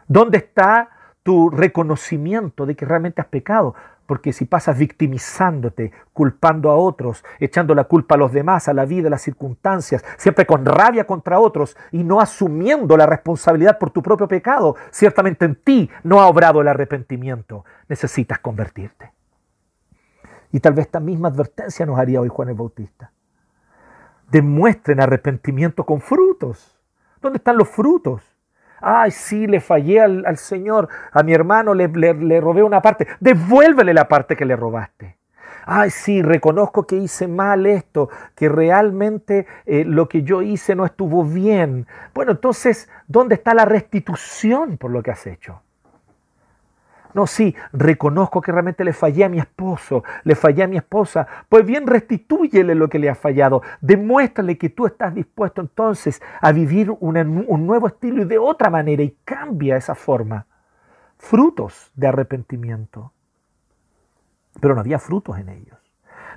[0.07, 0.89] ¿Dónde está
[1.23, 3.73] tu reconocimiento de que realmente has pecado?
[4.05, 8.85] Porque si pasas victimizándote, culpando a otros, echando la culpa a los demás, a la
[8.85, 13.89] vida, a las circunstancias, siempre con rabia contra otros y no asumiendo la responsabilidad por
[13.89, 17.65] tu propio pecado, ciertamente en ti no ha obrado el arrepentimiento.
[17.87, 19.11] Necesitas convertirte.
[20.51, 23.11] Y tal vez esta misma advertencia nos haría hoy Juan el Bautista.
[24.29, 26.79] Demuestren arrepentimiento con frutos.
[27.21, 28.35] ¿Dónde están los frutos?
[28.88, 33.08] Ay, sí, le fallé al, Señor, a mi hermano le, le, robé una parte.
[33.19, 35.17] Devuélvele la parte que le robaste.
[35.65, 40.86] Ay, sí, reconozco que hice mal esto, que realmente eh, lo que yo hice no
[40.86, 41.88] estuvo bien.
[42.13, 45.63] Bueno, entonces, ¿dónde está la restitución por lo que has hecho?
[47.15, 51.25] No, sí, reconozco que realmente le fallé a mi esposo, le fallé a mi esposa.
[51.47, 53.62] Pues bien, restitúyele lo que le ha fallado.
[53.80, 59.01] Demuéstrale que tú estás dispuesto entonces a vivir un nuevo estilo y de otra manera
[59.01, 60.45] y cambia esa forma.
[61.17, 63.13] Frutos de arrepentimiento.
[64.60, 65.85] Pero no había frutos en ellos.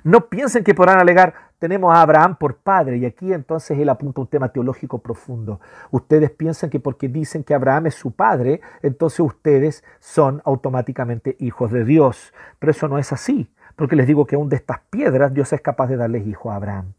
[0.03, 4.21] No piensen que podrán alegar, tenemos a Abraham por padre y aquí entonces él apunta
[4.21, 5.59] un tema teológico profundo.
[5.91, 11.71] Ustedes piensan que porque dicen que Abraham es su padre, entonces ustedes son automáticamente hijos
[11.71, 12.33] de Dios.
[12.59, 15.61] Pero eso no es así, porque les digo que aún de estas piedras Dios es
[15.61, 16.93] capaz de darles hijo a Abraham.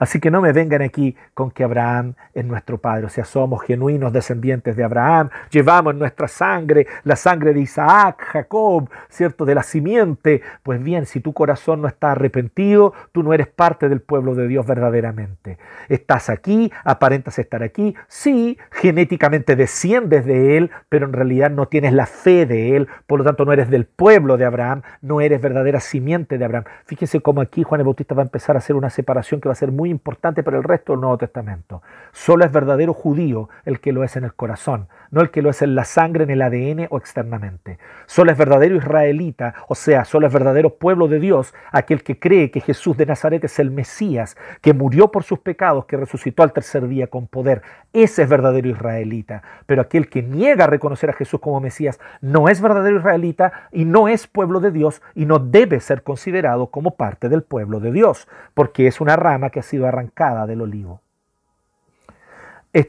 [0.00, 3.62] Así que no me vengan aquí con que Abraham es nuestro padre, o sea, somos
[3.62, 9.44] genuinos descendientes de Abraham, llevamos nuestra sangre la sangre de Isaac, Jacob, ¿cierto?
[9.44, 10.42] De la simiente.
[10.62, 14.48] Pues bien, si tu corazón no está arrepentido, tú no eres parte del pueblo de
[14.48, 15.58] Dios verdaderamente.
[15.88, 21.92] Estás aquí, aparentas estar aquí, sí, genéticamente desciendes de él, pero en realidad no tienes
[21.92, 25.40] la fe de él, por lo tanto no eres del pueblo de Abraham, no eres
[25.40, 26.64] verdadera simiente de Abraham.
[26.84, 29.52] Fíjense cómo aquí Juan el Bautista va a empezar a hacer una separación que va
[29.52, 31.82] a ser muy importante para el resto del Nuevo Testamento.
[32.12, 35.50] Solo es verdadero judío el que lo es en el corazón, no el que lo
[35.50, 37.78] es en la sangre, en el ADN o externamente.
[38.06, 42.50] Solo es verdadero israelita, o sea, solo es verdadero pueblo de Dios, aquel que cree
[42.50, 46.52] que Jesús de Nazaret es el Mesías, que murió por sus pecados, que resucitó al
[46.52, 47.62] tercer día con poder.
[47.92, 49.42] Ese es verdadero israelita.
[49.66, 53.84] Pero aquel que niega a reconocer a Jesús como Mesías no es verdadero israelita y
[53.84, 57.92] no es pueblo de Dios y no debe ser considerado como parte del pueblo de
[57.92, 61.00] Dios, porque es una rama que ha arrancada del olivo.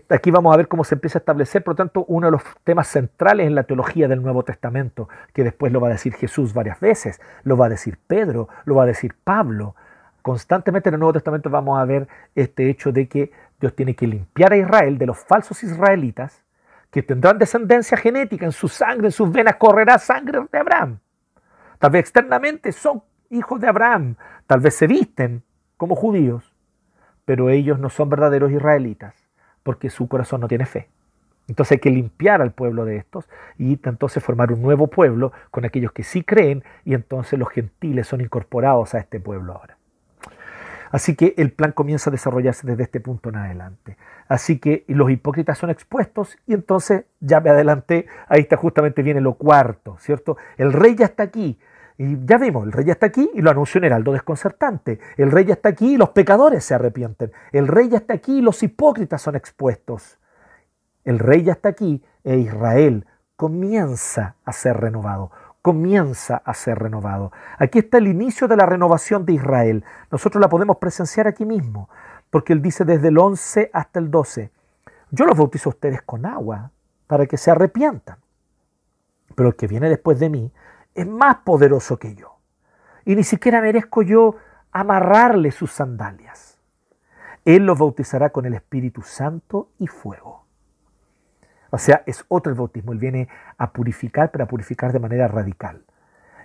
[0.10, 2.44] Aquí vamos a ver cómo se empieza a establecer, por lo tanto, uno de los
[2.64, 6.54] temas centrales en la teología del Nuevo Testamento, que después lo va a decir Jesús
[6.54, 9.76] varias veces, lo va a decir Pedro, lo va a decir Pablo.
[10.22, 14.06] Constantemente en el Nuevo Testamento vamos a ver este hecho de que Dios tiene que
[14.06, 16.44] limpiar a Israel de los falsos israelitas,
[16.92, 21.00] que tendrán descendencia genética, en su sangre, en sus venas correrá sangre de Abraham.
[21.80, 23.02] Tal vez externamente son
[23.32, 25.42] hijos de Abraham, tal vez se visten
[25.78, 26.51] como judíos,
[27.26, 29.16] pero ellos no son verdaderos israelitas
[29.64, 30.90] porque su corazón no tiene fe.
[31.48, 35.66] Entonces hay que limpiar al pueblo de estos y entonces formar un nuevo pueblo con
[35.66, 39.78] aquellos que sí creen y entonces los gentiles son incorporados a este pueblo ahora.
[40.92, 43.98] Así que el plan comienza a desarrollarse desde este punto en adelante.
[44.28, 49.22] Así que los hipócritas son expuestos y entonces ya me adelanté, ahí está justamente viene
[49.22, 50.38] lo cuarto, ¿cierto?
[50.58, 51.60] El rey ya está aquí,
[52.04, 55.00] y ya vimos, el rey ya está aquí y lo anunció un heraldo desconcertante.
[55.18, 57.32] El rey ya está aquí y los pecadores se arrepienten.
[57.52, 60.18] El rey ya está aquí y los hipócritas son expuestos.
[61.04, 65.30] El rey ya está aquí e Israel comienza a ser renovado.
[65.62, 67.32] Comienza a ser renovado.
[67.60, 69.86] Aquí está el inicio de la renovación de Israel.
[70.10, 71.88] Nosotros la podemos presenciar aquí mismo,
[72.32, 74.50] porque él dice desde el 11 hasta el 12,
[75.12, 76.72] yo los bautizo a ustedes con agua
[77.06, 78.18] para que se arrepientan.
[79.36, 80.52] Pero el que viene después de mí
[80.96, 82.38] es más poderoso que yo.
[83.06, 84.36] Y ni siquiera merezco yo
[84.72, 86.60] amarrarle sus sandalias.
[87.46, 90.46] Él los bautizará con el Espíritu Santo y fuego.
[91.72, 92.92] O sea, es otro el bautismo.
[92.92, 93.28] Él viene
[93.58, 95.84] a purificar, pero a purificar de manera radical.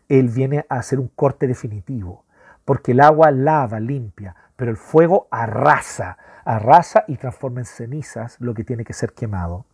[0.09, 2.24] Él viene a hacer un corte definitivo,
[2.64, 8.54] porque el agua lava, limpia, pero el fuego arrasa, arrasa y transforma en cenizas lo
[8.54, 9.66] que tiene que ser quemado.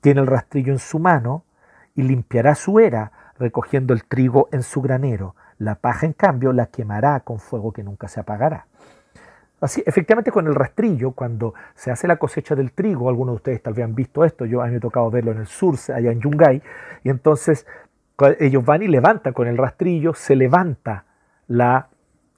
[0.00, 1.44] Tiene el rastrillo en su mano
[1.94, 5.34] y limpiará su era recogiendo el trigo en su granero.
[5.58, 8.66] La paja, en cambio, la quemará con fuego que nunca se apagará.
[9.60, 13.62] Así, efectivamente, con el rastrillo, cuando se hace la cosecha del trigo, algunos de ustedes
[13.62, 15.74] tal vez han visto esto, yo a mí me ha tocado verlo en el sur,
[15.92, 16.62] allá en Yungay,
[17.02, 17.66] y entonces
[18.38, 21.04] ellos van y levantan con el rastrillo, se levanta
[21.48, 21.88] la,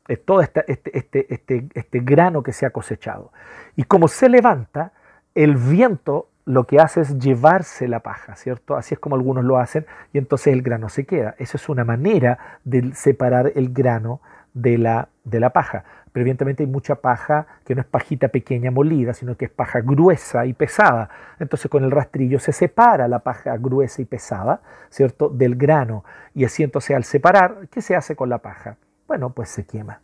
[0.09, 3.33] eh, todo este, este, este, este, este grano que se ha cosechado.
[3.77, 4.93] Y como se levanta,
[5.35, 8.77] el viento lo que hace es llevarse la paja, ¿cierto?
[8.77, 11.35] Así es como algunos lo hacen y entonces el grano se queda.
[11.39, 14.21] Esa es una manera de separar el grano
[14.53, 15.85] de la, de la paja.
[16.13, 19.81] Pero evidentemente hay mucha paja que no es pajita pequeña molida, sino que es paja
[19.81, 21.09] gruesa y pesada.
[21.39, 25.29] Entonces con el rastrillo se separa la paja gruesa y pesada, ¿cierto?
[25.29, 26.05] Del grano.
[26.35, 28.77] Y así entonces al separar, ¿qué se hace con la paja?
[29.07, 30.01] Bueno, pues se quema.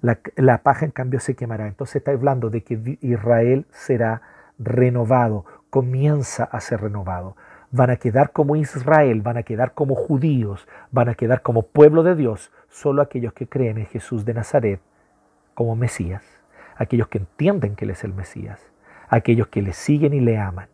[0.00, 1.66] La, la paja en cambio se quemará.
[1.66, 4.22] Entonces está hablando de que Israel será
[4.58, 7.36] renovado, comienza a ser renovado.
[7.70, 12.02] Van a quedar como Israel, van a quedar como judíos, van a quedar como pueblo
[12.02, 14.80] de Dios, solo aquellos que creen en Jesús de Nazaret
[15.54, 16.22] como Mesías,
[16.76, 18.60] aquellos que entienden que Él es el Mesías,
[19.08, 20.68] aquellos que le siguen y le aman.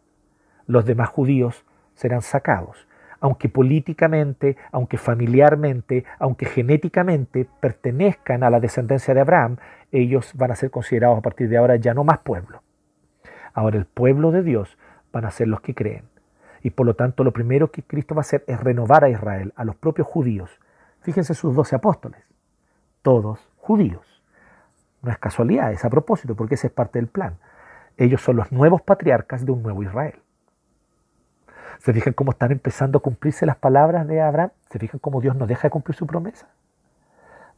[0.67, 1.65] Los demás judíos
[1.95, 2.87] serán sacados,
[3.21, 9.57] aunque políticamente, aunque familiarmente, aunque genéticamente pertenezcan a la descendencia de Abraham,
[9.93, 12.63] ellos van a ser considerados a partir de ahora ya no más pueblo.
[13.53, 14.77] Ahora el pueblo de Dios
[15.13, 16.05] van a ser los que creen.
[16.63, 19.53] Y por lo tanto lo primero que Cristo va a hacer es renovar a Israel,
[19.57, 20.51] a los propios judíos.
[21.01, 22.23] Fíjense sus doce apóstoles,
[23.03, 24.23] todos judíos.
[25.03, 27.39] No es casualidad, es a propósito, porque ese es parte del plan.
[27.97, 30.21] Ellos son los nuevos patriarcas de un nuevo Israel.
[31.79, 34.51] ¿Se fijan cómo están empezando a cumplirse las palabras de Abraham?
[34.71, 36.47] ¿Se fijan cómo Dios no deja de cumplir su promesa?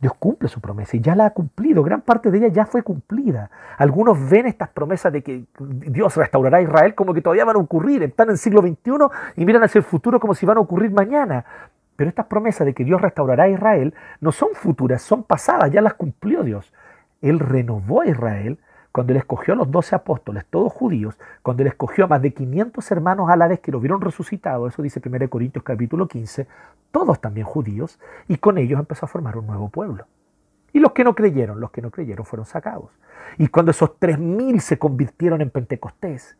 [0.02, 1.84] Dios cumple su promesa y ya la ha cumplido.
[1.84, 3.52] Gran parte de ella ya fue cumplida.
[3.78, 7.60] Algunos ven estas promesas de que Dios restaurará a Israel como que todavía van a
[7.60, 8.02] ocurrir.
[8.02, 8.90] Están en el siglo XXI
[9.36, 11.44] y miran hacia el futuro como si van a ocurrir mañana.
[11.94, 15.80] Pero estas promesas de que Dios restaurará a Israel no son futuras, son pasadas, ya
[15.80, 16.72] las cumplió Dios.
[17.20, 18.58] Él renovó a Israel
[18.92, 22.32] cuando Él escogió a los doce apóstoles, todos judíos, cuando Él escogió a más de
[22.32, 26.46] 500 hermanos a la vez que lo vieron resucitado, eso dice 1 Corintios capítulo 15,
[26.90, 30.06] todos también judíos, y con ellos empezó a formar un nuevo pueblo.
[30.74, 32.90] Y los que no creyeron, los que no creyeron fueron sacados.
[33.38, 36.36] Y cuando esos 3.000 se convirtieron en Pentecostés,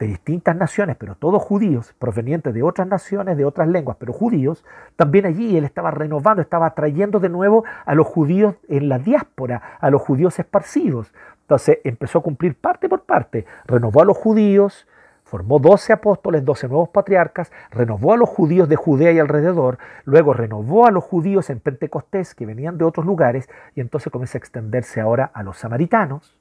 [0.00, 4.64] de distintas naciones, pero todos judíos, provenientes de otras naciones, de otras lenguas, pero judíos,
[4.96, 9.76] también allí él estaba renovando, estaba trayendo de nuevo a los judíos en la diáspora,
[9.78, 11.12] a los judíos esparcidos.
[11.50, 14.86] Entonces empezó a cumplir parte por parte, renovó a los judíos,
[15.24, 20.32] formó doce apóstoles, doce nuevos patriarcas, renovó a los judíos de Judea y alrededor, luego
[20.32, 24.38] renovó a los judíos en Pentecostés que venían de otros lugares y entonces comienza a
[24.38, 26.38] extenderse ahora a los samaritanos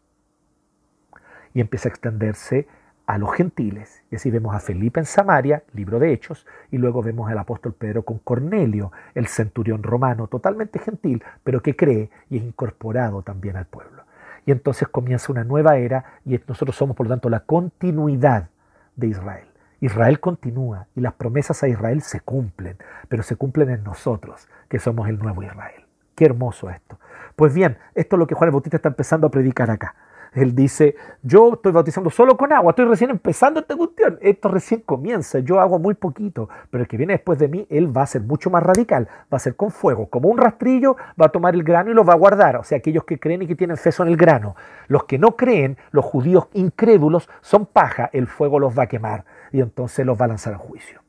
[1.55, 2.67] y empieza a extenderse
[3.07, 4.03] a los gentiles.
[4.11, 7.73] Y así vemos a Felipe en Samaria, libro de Hechos, y luego vemos al apóstol
[7.73, 13.57] Pedro con Cornelio, el centurión romano, totalmente gentil, pero que cree y es incorporado también
[13.57, 14.03] al pueblo.
[14.49, 18.49] Y entonces comienza una nueva era y nosotros somos, por lo tanto, la continuidad
[18.95, 19.45] de Israel.
[19.79, 22.75] Israel continúa y las promesas a Israel se cumplen,
[23.09, 25.85] pero se cumplen en nosotros, que somos el nuevo Israel.
[26.15, 26.97] Qué hermoso esto.
[27.35, 29.93] Pues bien, esto es lo que Juan el Bautista está empezando a predicar acá.
[30.33, 34.81] Él dice, yo estoy bautizando solo con agua, estoy recién empezando esta cuestión, esto recién
[34.81, 38.07] comienza, yo hago muy poquito, pero el que viene después de mí, él va a
[38.07, 41.55] ser mucho más radical, va a ser con fuego, como un rastrillo, va a tomar
[41.55, 43.77] el grano y lo va a guardar, o sea, aquellos que creen y que tienen
[43.77, 44.55] fe son el grano.
[44.87, 49.25] Los que no creen, los judíos incrédulos, son paja, el fuego los va a quemar
[49.51, 51.01] y entonces los va a lanzar a juicio.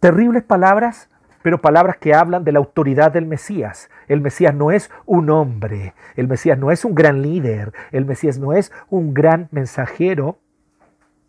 [0.00, 1.08] Terribles palabras
[1.42, 3.90] pero palabras que hablan de la autoridad del Mesías.
[4.08, 8.38] El Mesías no es un hombre, el Mesías no es un gran líder, el Mesías
[8.38, 10.38] no es un gran mensajero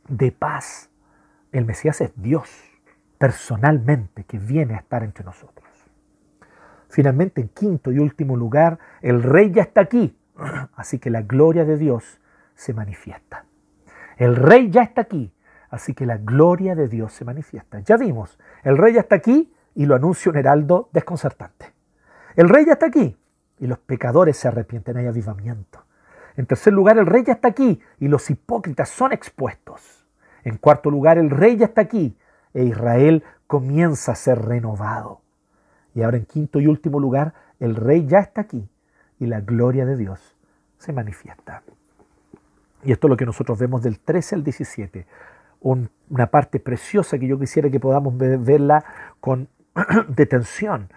[0.08, 0.90] de paz.
[1.52, 2.50] El Mesías es Dios,
[3.18, 5.68] personalmente, que viene a estar entre nosotros.
[6.90, 10.16] Finalmente, en quinto y último lugar, el rey ya está aquí,
[10.76, 12.20] así que la gloria de Dios
[12.56, 13.46] se manifiesta.
[14.18, 15.34] El rey ya está aquí,
[15.70, 17.80] así que la gloria de Dios se manifiesta.
[17.80, 21.74] Ya vimos, el rey ya está aquí, y lo anuncia un heraldo desconcertante.
[22.36, 23.18] El rey ya está aquí
[23.60, 25.84] y los pecadores se arrepienten, hay avivamiento.
[26.36, 30.06] En tercer lugar, el rey ya está aquí y los hipócritas son expuestos.
[30.44, 32.18] En cuarto lugar, el rey ya está aquí
[32.54, 35.22] e Israel comienza a ser renovado.
[35.96, 38.68] Y ahora en quinto y último lugar, el rey ya está aquí
[39.20, 40.36] y la gloria de Dios
[40.78, 41.64] se manifiesta.
[42.84, 45.06] Y esto es lo que nosotros vemos del 13 al 17,
[45.62, 48.84] una parte preciosa que yo quisiera que podamos verla
[49.22, 49.48] con
[50.08, 50.90] de tensión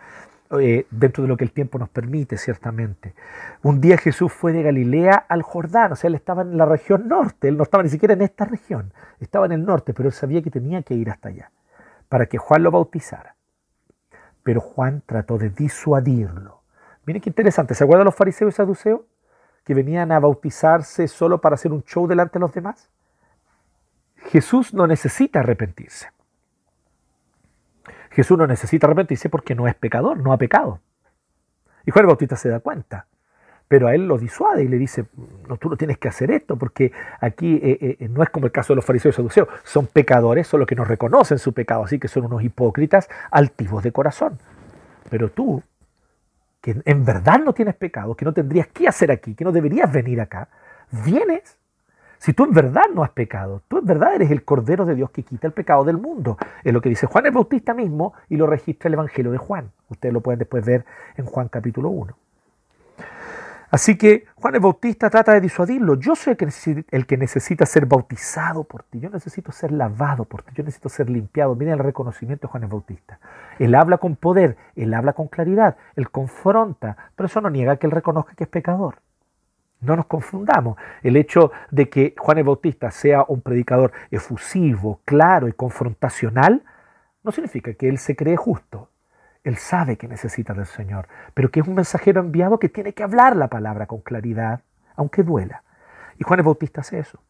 [0.60, 3.14] eh, dentro de lo que el tiempo nos permite, ciertamente.
[3.62, 7.08] Un día Jesús fue de Galilea al Jordán, o sea, él estaba en la región
[7.08, 10.12] norte, él no estaba ni siquiera en esta región, estaba en el norte, pero él
[10.12, 11.50] sabía que tenía que ir hasta allá,
[12.08, 13.34] para que Juan lo bautizara.
[14.44, 16.62] Pero Juan trató de disuadirlo.
[17.06, 19.00] Miren qué interesante, ¿se acuerdan los fariseos y saduceos?
[19.64, 22.88] Que venían a bautizarse solo para hacer un show delante de los demás.
[24.16, 26.08] Jesús no necesita arrepentirse.
[28.16, 30.80] Jesús no necesita arrepentirse porque no es pecador, no ha pecado.
[31.84, 33.06] Y Juan el Bautista se da cuenta.
[33.68, 35.04] Pero a él lo disuade y le dice,
[35.46, 38.52] no, tú no tienes que hacer esto porque aquí eh, eh, no es como el
[38.52, 41.84] caso de los fariseos y saduceos, son pecadores, son los que no reconocen su pecado,
[41.84, 44.38] así que son unos hipócritas altivos de corazón.
[45.10, 45.62] Pero tú,
[46.62, 49.92] que en verdad no tienes pecado, que no tendrías que hacer aquí, que no deberías
[49.92, 50.48] venir acá,
[50.90, 51.58] vienes
[52.26, 55.10] si tú en verdad no has pecado, tú en verdad eres el Cordero de Dios
[55.10, 56.36] que quita el pecado del mundo.
[56.64, 59.70] Es lo que dice Juan el Bautista mismo y lo registra el Evangelio de Juan.
[59.90, 60.84] Ustedes lo pueden después ver
[61.16, 62.16] en Juan capítulo 1.
[63.70, 65.94] Así que Juan el Bautista trata de disuadirlo.
[65.94, 66.36] Yo soy
[66.90, 68.98] el que necesita ser bautizado por ti.
[68.98, 70.50] Yo necesito ser lavado por ti.
[70.56, 71.54] Yo necesito ser limpiado.
[71.54, 73.20] Miren el reconocimiento de Juan el Bautista.
[73.60, 77.86] Él habla con poder, él habla con claridad, él confronta, pero eso no niega que
[77.86, 78.96] él reconozca que es pecador.
[79.80, 80.78] No nos confundamos.
[81.02, 86.64] El hecho de que Juan el Bautista sea un predicador efusivo, claro y confrontacional,
[87.22, 88.90] no significa que él se cree justo.
[89.44, 93.02] Él sabe que necesita del Señor, pero que es un mensajero enviado que tiene que
[93.02, 94.62] hablar la palabra con claridad,
[94.96, 95.62] aunque duela.
[96.18, 97.22] Y Juan el Bautista hace eso.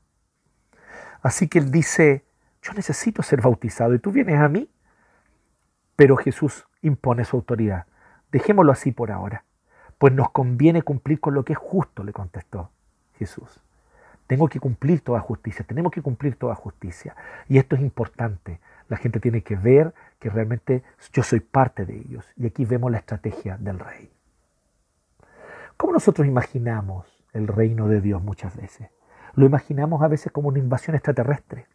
[1.23, 2.25] Así que él dice,
[2.63, 4.71] yo necesito ser bautizado y tú vienes a mí.
[5.97, 7.87] Pero Jesús impone su autoridad.
[8.31, 9.46] Dejémoslo así por ahora.
[9.99, 12.71] Pues nos conviene cumplir con lo que es justo, le contestó
[13.19, 13.61] Jesús.
[14.27, 17.15] Tengo que cumplir toda justicia, tenemos que cumplir toda justicia.
[17.49, 18.61] Y esto es importante.
[18.89, 20.83] La gente tiene que ver que realmente
[21.13, 22.27] yo soy parte de ellos.
[22.37, 24.11] Y aquí vemos la estrategia del rey.
[25.77, 28.89] ¿Cómo nosotros imaginamos el reino de Dios muchas veces?
[29.35, 31.67] Lo imaginamos a veces como una invasión extraterrestre.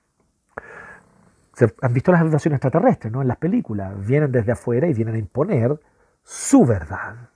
[1.81, 3.21] Han visto las invasiones extraterrestres, ¿no?
[3.21, 4.05] En las películas.
[4.05, 5.79] Vienen desde afuera y vienen a imponer
[6.23, 7.29] su verdad.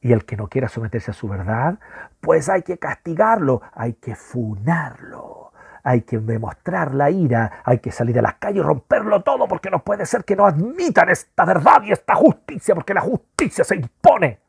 [0.00, 1.78] Y el que no quiera someterse a su verdad,
[2.20, 8.18] pues hay que castigarlo, hay que funarlo, hay que demostrar la ira, hay que salir
[8.18, 11.82] a las calles y romperlo todo, porque no puede ser que no admitan esta verdad
[11.82, 14.40] y esta justicia, porque la justicia se impone.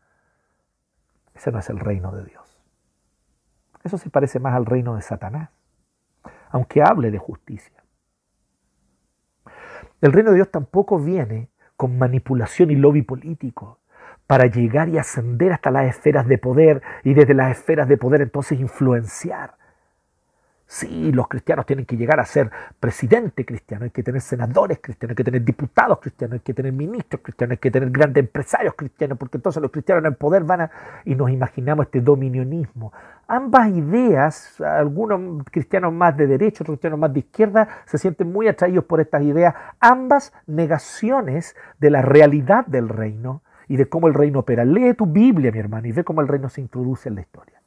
[1.33, 2.59] Ese no es el reino de Dios.
[3.83, 5.49] Eso se parece más al reino de Satanás,
[6.49, 7.83] aunque hable de justicia.
[10.01, 13.79] El reino de Dios tampoco viene con manipulación y lobby político
[14.29, 18.21] para llegar y ascender hasta las esferas de poder y desde las esferas de poder
[18.21, 19.55] entonces influenciar.
[20.67, 25.13] Sí, los cristianos tienen que llegar a ser presidente cristiano, hay que tener senadores cristianos,
[25.13, 28.75] hay que tener diputados cristianos, hay que tener ministros cristianos, hay que tener grandes empresarios
[28.75, 30.71] cristianos, porque entonces los cristianos en el poder van a...
[31.05, 32.93] y nos imaginamos este dominionismo.
[33.27, 38.47] Ambas ideas, algunos cristianos más de derecha, otros cristianos más de izquierda, se sienten muy
[38.47, 44.13] atraídos por estas ideas, ambas negaciones de la realidad del reino y de cómo el
[44.13, 44.65] reino opera.
[44.65, 47.59] Lee tu Biblia, mi hermano, y ve cómo el reino se introduce en la historia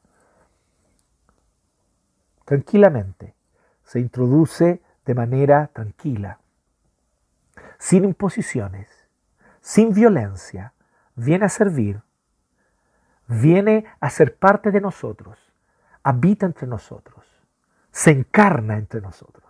[2.45, 3.35] tranquilamente,
[3.83, 6.39] se introduce de manera tranquila,
[7.79, 8.89] sin imposiciones,
[9.63, 10.75] sin violencia,
[11.15, 12.03] viene a servir,
[13.27, 15.39] viene a ser parte de nosotros,
[16.03, 17.25] habita entre nosotros,
[17.91, 19.43] se encarna entre nosotros.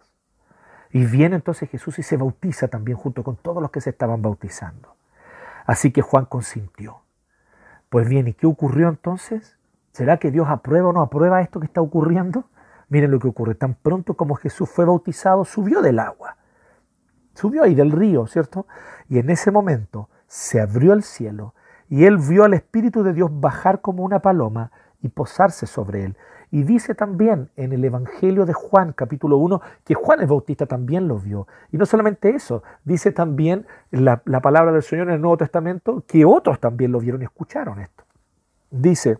[0.90, 4.22] Y viene entonces Jesús y se bautiza también junto con todos los que se estaban
[4.22, 4.94] bautizando.
[5.66, 7.02] Así que Juan consintió.
[7.88, 9.58] Pues bien, ¿y qué ocurrió entonces?
[9.92, 12.46] ¿Será que Dios aprueba o no aprueba esto que está ocurriendo?
[12.88, 13.54] Miren lo que ocurre.
[13.54, 16.36] Tan pronto como Jesús fue bautizado, subió del agua.
[17.34, 18.66] Subió ahí del río, ¿cierto?
[19.08, 21.54] Y en ese momento se abrió el cielo
[21.88, 24.72] y él vio al Espíritu de Dios bajar como una paloma
[25.02, 26.16] y posarse sobre él.
[26.50, 31.08] Y dice también en el Evangelio de Juan, capítulo 1, que Juan el Bautista también
[31.08, 31.46] lo vio.
[31.70, 36.04] Y no solamente eso, dice también la, la palabra del Señor en el Nuevo Testamento
[36.06, 38.04] que otros también lo vieron y escucharon esto.
[38.70, 39.18] Dice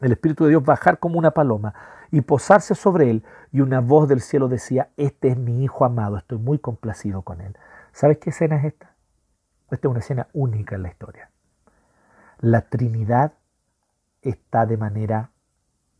[0.00, 1.74] el Espíritu de Dios bajar como una paloma
[2.10, 6.18] y posarse sobre él, y una voz del cielo decía, este es mi Hijo amado,
[6.18, 7.56] estoy muy complacido con él.
[7.92, 8.94] ¿Sabes qué escena es esta?
[9.70, 11.30] Esta es una escena única en la historia.
[12.40, 13.32] La Trinidad
[14.22, 15.30] está de manera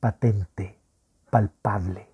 [0.01, 0.79] patente,
[1.31, 2.09] palpable.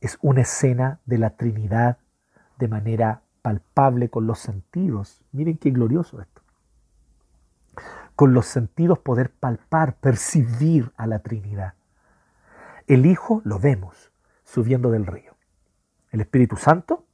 [0.00, 1.98] Es una escena de la Trinidad
[2.58, 5.22] de manera palpable con los sentidos.
[5.32, 6.42] Miren qué glorioso esto.
[8.16, 11.74] Con los sentidos poder palpar, percibir a la Trinidad.
[12.86, 14.12] El Hijo lo vemos
[14.44, 15.36] subiendo del río.
[16.10, 17.06] El Espíritu Santo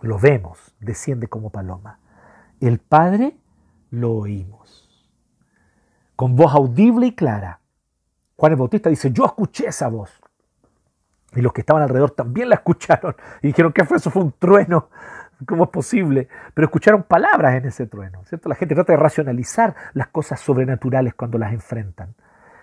[0.00, 2.00] lo vemos, desciende como paloma.
[2.60, 3.38] El Padre
[3.90, 4.59] lo oímos.
[6.20, 7.60] Con voz audible y clara.
[8.36, 10.20] Juan el Bautista dice, yo escuché esa voz.
[11.34, 13.16] Y los que estaban alrededor también la escucharon.
[13.40, 14.10] Y dijeron, ¿qué fue eso?
[14.10, 14.90] Fue un trueno.
[15.46, 16.28] ¿Cómo es posible?
[16.52, 18.22] Pero escucharon palabras en ese trueno.
[18.26, 18.50] ¿cierto?
[18.50, 22.14] La gente trata de racionalizar las cosas sobrenaturales cuando las enfrentan.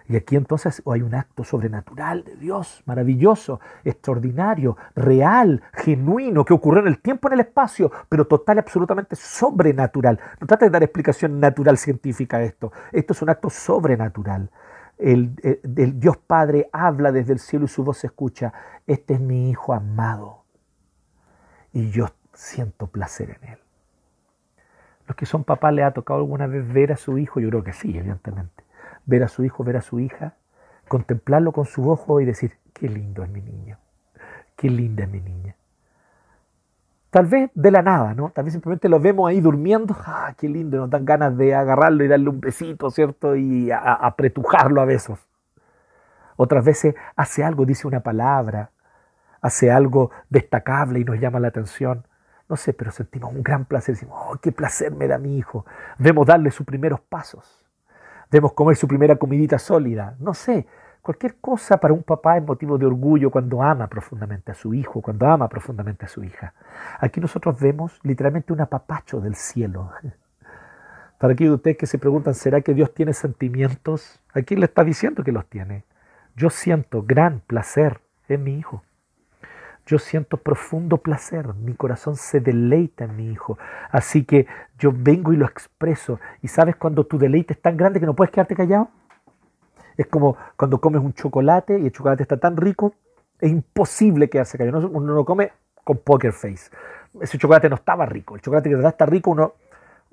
[0.09, 6.81] Y aquí entonces hay un acto sobrenatural de Dios, maravilloso, extraordinario, real, genuino, que ocurrió
[6.81, 10.17] en el tiempo, en el espacio, pero total y absolutamente sobrenatural.
[10.39, 12.71] No trata de dar explicación natural científica a esto.
[12.93, 14.49] Esto es un acto sobrenatural.
[14.97, 18.53] El, el, Dios Padre habla desde el cielo y su voz se escucha.
[18.87, 20.45] Este es mi Hijo amado.
[21.73, 23.59] Y yo siento placer en él.
[25.05, 27.63] Los que son papás le ha tocado alguna vez ver a su hijo, yo creo
[27.63, 28.66] que sí, evidentemente
[29.07, 30.35] ver a su hijo, ver a su hija,
[30.87, 33.79] contemplarlo con su ojo y decir, qué lindo es mi niño,
[34.55, 35.55] qué linda es mi niña.
[37.09, 38.29] Tal vez de la nada, ¿no?
[38.29, 40.77] Tal vez simplemente lo vemos ahí durmiendo, ¡ah, qué lindo!
[40.77, 43.35] Nos dan ganas de agarrarlo y darle un besito, ¿cierto?
[43.35, 45.27] Y apretujarlo a, a besos.
[46.35, 48.71] Otras veces hace algo, dice una palabra,
[49.41, 52.05] hace algo destacable y nos llama la atención.
[52.49, 53.95] No sé, pero sentimos un gran placer.
[53.95, 55.65] Decimos, oh, qué placer me da mi hijo.
[55.97, 57.66] Vemos darle sus primeros pasos.
[58.29, 60.15] Debemos comer su primera comidita sólida.
[60.19, 60.65] No sé,
[61.01, 65.01] cualquier cosa para un papá es motivo de orgullo cuando ama profundamente a su hijo,
[65.01, 66.53] cuando ama profundamente a su hija.
[66.99, 69.91] Aquí nosotros vemos literalmente un apapacho del cielo.
[71.17, 74.19] Para aquellos de ustedes que se preguntan, ¿será que Dios tiene sentimientos?
[74.33, 75.83] Aquí le está diciendo que los tiene.
[76.35, 78.83] Yo siento gran placer en mi hijo.
[79.87, 83.57] Yo siento profundo placer, mi corazón se deleita en mi hijo.
[83.89, 84.45] Así que
[84.77, 86.19] yo vengo y lo expreso.
[86.41, 88.89] ¿Y sabes cuando tu deleite es tan grande que no puedes quedarte callado?
[89.95, 92.93] Es como cuando comes un chocolate y el chocolate está tan rico,
[93.39, 94.89] es imposible quedarse callado.
[94.89, 95.53] Uno lo come
[95.85, 96.69] con poker face.
[97.21, 98.35] Ese chocolate no estaba rico.
[98.35, 99.53] El chocolate que está rico, uno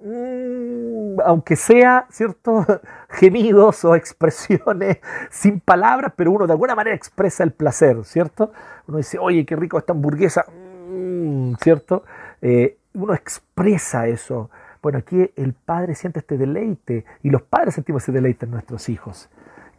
[0.05, 2.65] mm, aunque sea, ¿cierto?
[3.09, 4.99] Gemidos o expresiones
[5.31, 8.53] sin palabras, pero uno de alguna manera expresa el placer, ¿cierto?
[8.87, 12.05] Uno dice, oye, qué rico esta hamburguesa, mm, ¿cierto?
[12.43, 14.51] Eh, uno expresa eso.
[14.83, 18.89] Bueno, aquí el padre siente este deleite y los padres sentimos ese deleite en nuestros
[18.89, 19.31] hijos.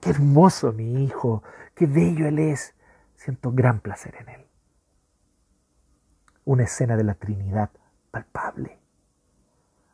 [0.02, 1.44] Qué hermoso mi hijo,
[1.76, 2.74] qué bello él es.
[3.16, 4.46] Siento gran placer en él.
[6.44, 7.70] Una escena de la Trinidad
[8.12, 8.80] palpable.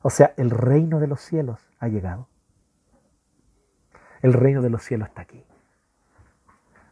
[0.01, 2.27] O sea, el reino de los cielos ha llegado.
[4.21, 5.43] El reino de los cielos está aquí.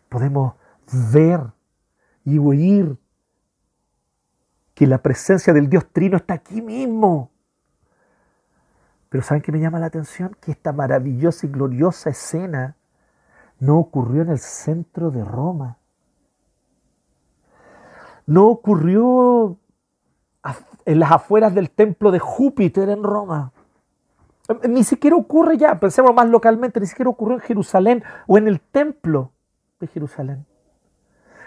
[0.09, 0.53] Podemos
[1.11, 1.41] ver
[2.23, 2.97] y oír
[4.73, 7.31] que la presencia del Dios Trino está aquí mismo.
[9.09, 10.35] Pero ¿saben qué me llama la atención?
[10.39, 12.75] Que esta maravillosa y gloriosa escena
[13.59, 15.77] no ocurrió en el centro de Roma.
[18.25, 19.57] No ocurrió
[20.85, 23.51] en las afueras del templo de Júpiter en Roma.
[24.67, 28.59] Ni siquiera ocurre ya, pensemos más localmente, ni siquiera ocurrió en Jerusalén o en el
[28.59, 29.31] templo
[29.79, 30.45] de Jerusalén.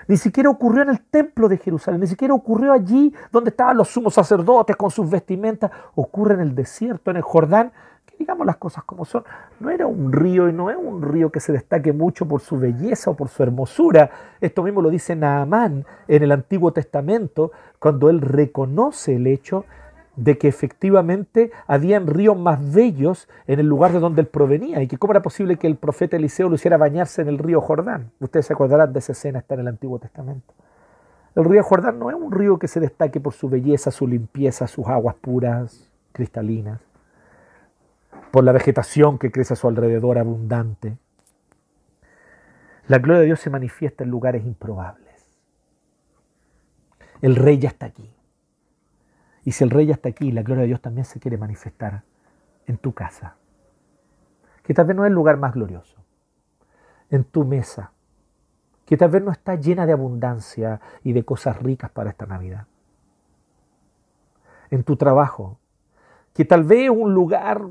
[0.07, 3.88] Ni siquiera ocurrió en el templo de Jerusalén, ni siquiera ocurrió allí donde estaban los
[3.88, 5.70] sumos sacerdotes con sus vestimentas.
[5.95, 7.72] Ocurre en el desierto, en el Jordán,
[8.19, 9.25] digamos las cosas como son.
[9.61, 12.59] No era un río y no es un río que se destaque mucho por su
[12.59, 14.11] belleza o por su hermosura.
[14.41, 19.65] Esto mismo lo dice Naamán en el Antiguo Testamento, cuando él reconoce el hecho
[20.17, 24.89] de que efectivamente habían ríos más bellos en el lugar de donde él provenía y
[24.89, 28.11] que cómo era posible que el profeta Eliseo lo hiciera bañarse en el río Jordán.
[28.21, 30.53] Ustedes se acordarán de esa escena, está en el Antiguo Testamento.
[31.35, 34.67] El río Jordán no es un río que se destaque por su belleza, su limpieza,
[34.67, 36.81] sus aguas puras, cristalinas,
[38.33, 40.97] por la vegetación que crece a su alrededor abundante.
[42.89, 45.39] La gloria de Dios se manifiesta en lugares improbables.
[47.20, 48.11] El rey ya está aquí.
[49.45, 52.05] Y si el rey ya está aquí, la gloria de Dios también se quiere manifestar
[52.66, 53.37] en tu casa,
[54.62, 56.03] que tal vez no es el lugar más glorioso,
[57.11, 57.93] en tu mesa,
[58.87, 62.66] que tal vez no está llena de abundancia y de cosas ricas para esta Navidad,
[64.70, 65.59] en tu trabajo,
[66.33, 67.62] que tal vez es un lugar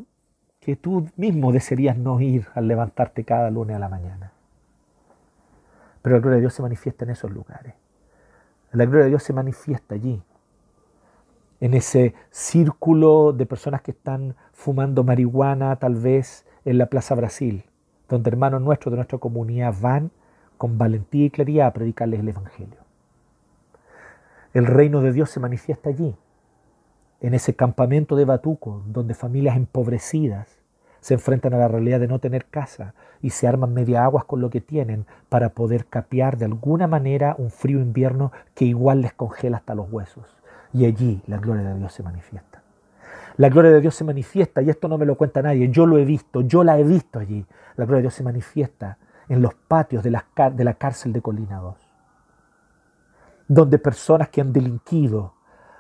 [0.61, 4.31] que tú mismo desearías no ir al levantarte cada lunes a la mañana.
[6.01, 7.73] Pero la gloria de Dios se manifiesta en esos lugares.
[8.71, 10.21] La gloria de Dios se manifiesta allí,
[11.59, 17.65] en ese círculo de personas que están fumando marihuana tal vez en la Plaza Brasil,
[18.07, 20.11] donde hermanos nuestros de nuestra comunidad van
[20.57, 22.77] con valentía y claridad a predicarles el Evangelio.
[24.53, 26.15] El reino de Dios se manifiesta allí,
[27.21, 30.59] en ese campamento de Batuco, donde familias empobrecidas
[30.99, 34.41] se enfrentan a la realidad de no tener casa y se arman media aguas con
[34.41, 39.13] lo que tienen para poder capear de alguna manera un frío invierno que igual les
[39.13, 40.41] congela hasta los huesos
[40.73, 42.61] y allí la gloria de Dios se manifiesta.
[43.37, 45.97] La gloria de Dios se manifiesta, y esto no me lo cuenta nadie, yo lo
[45.97, 47.45] he visto, yo la he visto allí.
[47.75, 48.97] La gloria de Dios se manifiesta
[49.29, 51.75] en los patios de la, de la cárcel de Colina 2,
[53.47, 55.33] donde personas que han delinquido,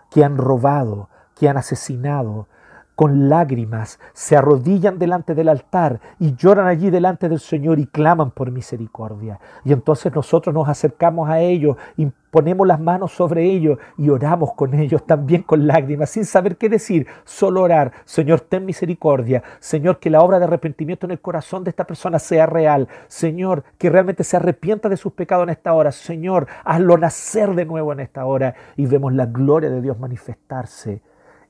[0.09, 1.09] que han robado,
[1.41, 2.47] que han asesinado,
[2.93, 8.29] con lágrimas se arrodillan delante del altar y lloran allí delante del Señor y claman
[8.29, 9.39] por misericordia.
[9.65, 14.53] Y entonces nosotros nos acercamos a ellos y ponemos las manos sobre ellos y oramos
[14.53, 19.97] con ellos también con lágrimas, sin saber qué decir, solo orar, Señor, ten misericordia, Señor,
[19.97, 23.89] que la obra de arrepentimiento en el corazón de esta persona sea real, Señor, que
[23.89, 28.01] realmente se arrepienta de sus pecados en esta hora, Señor, hazlo nacer de nuevo en
[28.01, 28.53] esta hora.
[28.75, 31.01] Y vemos la gloria de Dios manifestarse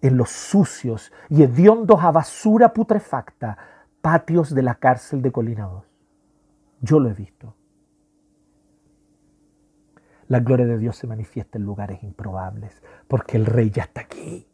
[0.01, 3.57] en los sucios y hediondos a basura putrefacta
[4.01, 5.85] patios de la cárcel de Colina 2.
[6.81, 7.55] Yo lo he visto.
[10.27, 14.47] La gloria de Dios se manifiesta en lugares improbables, porque el rey ya está aquí.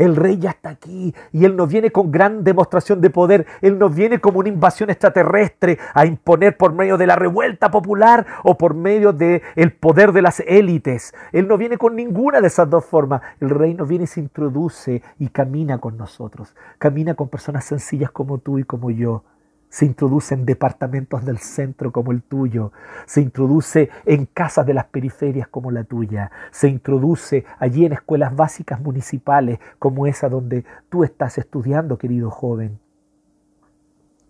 [0.00, 3.46] El rey ya está aquí y Él no viene con gran demostración de poder.
[3.60, 8.24] Él no viene como una invasión extraterrestre a imponer por medio de la revuelta popular
[8.42, 11.12] o por medio del el poder de las élites.
[11.32, 13.20] Él no viene con ninguna de esas dos formas.
[13.40, 16.56] El reino viene y se introduce y camina con nosotros.
[16.78, 19.24] Camina con personas sencillas como tú y como yo
[19.70, 22.72] se introduce en departamentos del centro como el tuyo,
[23.06, 28.34] se introduce en casas de las periferias como la tuya, se introduce allí en escuelas
[28.34, 32.78] básicas municipales como esa donde tú estás estudiando, querido joven.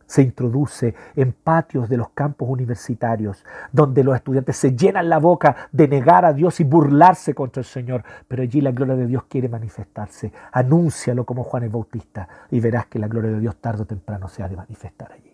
[0.04, 5.68] Se introduce en patios de los campos universitarios, donde los estudiantes se llenan la boca
[5.70, 9.22] de negar a Dios y burlarse contra el Señor, pero allí la gloria de Dios
[9.28, 10.32] quiere manifestarse.
[10.50, 14.26] Anúncialo como Juan el Bautista y verás que la gloria de Dios tarde o temprano
[14.26, 15.29] se ha de manifestar allí.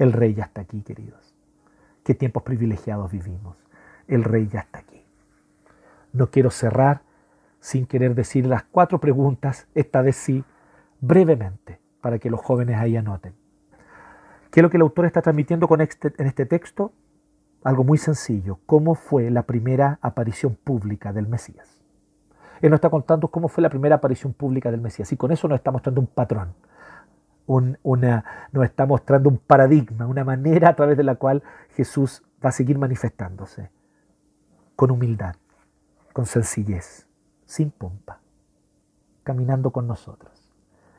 [0.00, 1.34] El rey ya está aquí, queridos.
[2.04, 3.58] Qué tiempos privilegiados vivimos.
[4.08, 5.04] El rey ya está aquí.
[6.14, 7.02] No quiero cerrar
[7.60, 10.42] sin querer decir las cuatro preguntas, esta vez sí,
[11.02, 13.34] brevemente, para que los jóvenes ahí anoten.
[14.50, 16.94] ¿Qué es lo que el autor está transmitiendo con este, en este texto?
[17.62, 18.58] Algo muy sencillo.
[18.64, 21.78] ¿Cómo fue la primera aparición pública del Mesías?
[22.62, 25.12] Él nos está contando cómo fue la primera aparición pública del Mesías.
[25.12, 26.54] Y con eso nos está mostrando un patrón.
[27.58, 31.42] Nos está mostrando un paradigma, una manera a través de la cual
[31.74, 33.70] Jesús va a seguir manifestándose.
[34.76, 35.36] Con humildad,
[36.12, 37.06] con sencillez,
[37.44, 38.20] sin pompa,
[39.24, 40.40] caminando con nosotros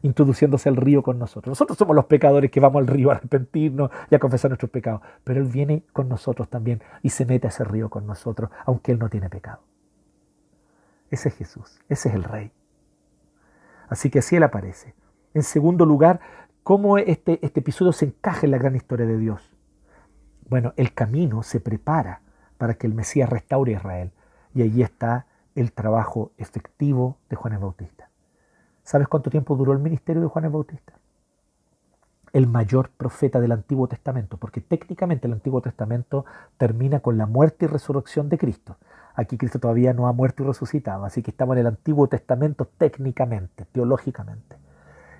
[0.01, 1.51] introduciéndose al río con nosotros.
[1.51, 5.01] Nosotros somos los pecadores que vamos al río a arrepentirnos y a confesar nuestros pecados,
[5.23, 8.91] pero Él viene con nosotros también y se mete a ese río con nosotros, aunque
[8.91, 9.61] Él no tiene pecado.
[11.09, 12.51] Ese es Jesús, ese es el Rey.
[13.89, 14.95] Así que así Él aparece.
[15.33, 16.19] En segundo lugar,
[16.63, 19.41] ¿cómo este, este episodio se encaja en la gran historia de Dios?
[20.49, 22.21] Bueno, el camino se prepara
[22.57, 24.11] para que el Mesías restaure a Israel.
[24.53, 28.09] Y allí está el trabajo efectivo de Juan el Bautista.
[28.83, 30.93] ¿Sabes cuánto tiempo duró el ministerio de Juan el Bautista?
[32.33, 36.25] El mayor profeta del Antiguo Testamento, porque técnicamente el Antiguo Testamento
[36.57, 38.77] termina con la muerte y resurrección de Cristo.
[39.15, 42.65] Aquí Cristo todavía no ha muerto y resucitado, así que estamos en el Antiguo Testamento
[42.77, 44.57] técnicamente, teológicamente.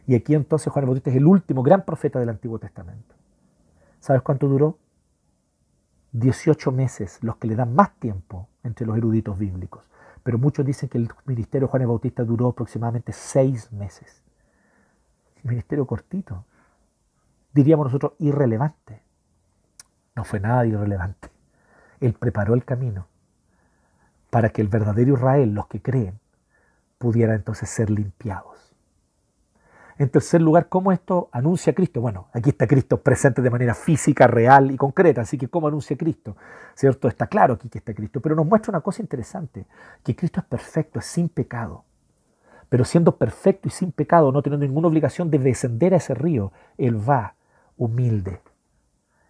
[0.08, 3.16] Y aquí entonces Juan el Bautista es el último gran profeta del Antiguo Testamento.
[3.99, 4.78] ¿Sabes cuánto duró?
[6.14, 9.84] 18 meses, los que le dan más tiempo entre los eruditos bíblicos
[10.24, 14.22] pero muchos dicen que el ministerio de Juan el Bautista duró aproximadamente seis meses.
[15.43, 16.45] Un ministerio cortito,
[17.54, 19.02] diríamos nosotros irrelevante.
[20.16, 21.30] No fue nada irrelevante.
[21.99, 23.08] Él preparó el camino
[24.30, 26.20] para que el verdadero Israel, los que creen,
[26.97, 28.70] pudiera entonces ser limpiados.
[30.02, 32.02] En tercer lugar, ¿cómo esto anuncia a Cristo?
[32.02, 35.95] Bueno, aquí está Cristo presente de manera física, real y concreta, así que ¿cómo anuncia
[35.95, 36.36] Cristo?
[36.74, 37.08] ¿Cierto?
[37.08, 39.68] Está claro aquí que está Cristo, pero nos muestra una cosa interesante,
[40.04, 41.86] que Cristo es perfecto, es sin pecado.
[42.68, 46.52] Pero siendo perfecto y sin pecado, no teniendo ninguna obligación de descender a ese río,
[46.80, 47.36] Él va
[47.78, 48.41] humilde,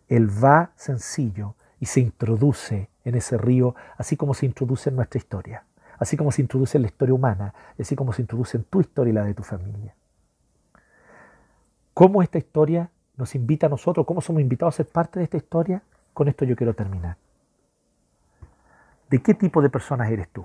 [0.07, 5.17] Él va sencillo y se introduce en ese río, así como se introduce en nuestra
[5.17, 5.65] historia,
[5.99, 9.11] así como se introduce en la historia humana, así como se introduce en tu historia
[9.11, 9.95] y la de tu familia
[12.01, 15.37] cómo esta historia nos invita a nosotros, cómo somos invitados a ser parte de esta
[15.37, 15.83] historia,
[16.15, 17.15] con esto yo quiero terminar.
[19.11, 20.43] ¿De qué tipo de personas eres tú?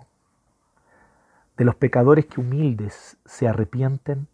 [1.56, 4.28] ¿De los pecadores que humildes se arrepienten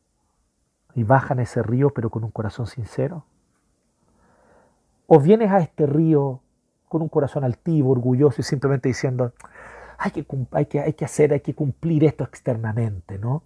[0.96, 3.24] y bajan a ese río pero con un corazón sincero?
[5.06, 6.40] ¿O vienes a este río
[6.88, 9.32] con un corazón altivo, orgulloso y simplemente diciendo,
[9.96, 13.44] hay que, hay que, hacer, hay que cumplir esto externamente, ¿no?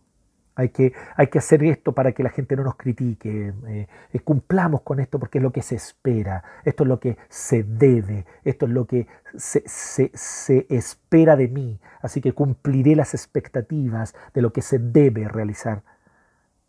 [0.58, 3.52] Hay que, hay que hacer esto para que la gente no nos critique.
[3.66, 6.42] Eh, eh, cumplamos con esto porque es lo que se espera.
[6.64, 8.24] Esto es lo que se debe.
[8.42, 11.78] Esto es lo que se, se espera de mí.
[12.00, 15.82] Así que cumpliré las expectativas de lo que se debe realizar.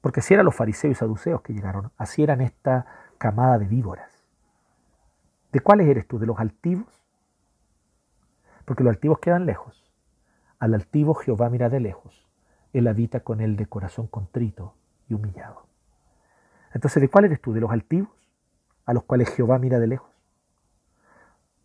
[0.02, 1.90] Porque así eran los fariseos y saduceos que llegaron.
[1.98, 2.86] Así eran esta
[3.18, 4.12] camada de víboras.
[5.54, 6.20] ¿De cuáles eres tú?
[6.20, 7.02] ¿De los altivos?
[8.66, 9.90] Porque los altivos quedan lejos.
[10.60, 12.27] Al altivo Jehová mira de lejos
[12.78, 14.74] él habita con él de corazón contrito
[15.10, 15.66] y humillado.
[16.74, 17.54] Entonces, ¿de cuál eres tú?
[17.54, 18.10] ¿De los altivos,
[18.86, 20.12] a los cuales Jehová mira de lejos?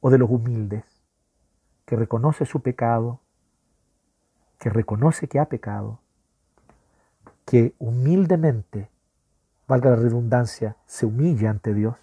[0.01, 0.85] ¿O de los humildes,
[1.85, 3.21] que reconoce su pecado,
[4.59, 6.01] que reconoce que ha pecado,
[7.45, 8.89] que humildemente,
[9.69, 11.97] valga la redundancia, se humilla ante Dios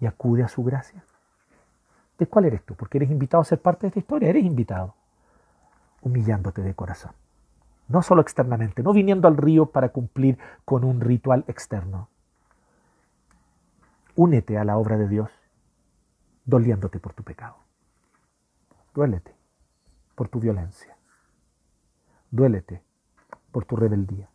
[0.00, 1.04] y acude a su gracia?
[2.18, 2.74] ¿De cuál eres tú?
[2.74, 4.94] Porque eres invitado a ser parte de esta historia, eres invitado,
[6.02, 7.12] humillándote de corazón
[7.92, 12.08] no solo externamente, no viniendo al río para cumplir con un ritual externo.
[14.16, 15.30] Únete a la obra de Dios,
[16.46, 17.56] doliéndote por tu pecado.
[18.94, 19.34] Duélete
[20.14, 20.96] por tu violencia.
[22.30, 22.82] Duélete
[23.50, 24.30] por tu rebeldía.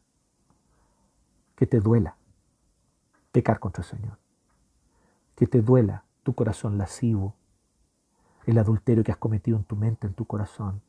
[1.56, 2.16] Que te duela
[3.32, 4.18] pecar contra el Señor.
[5.36, 7.36] Que te duela tu corazón lascivo,
[8.46, 10.82] el adulterio que has cometido en tu mente, en tu corazón.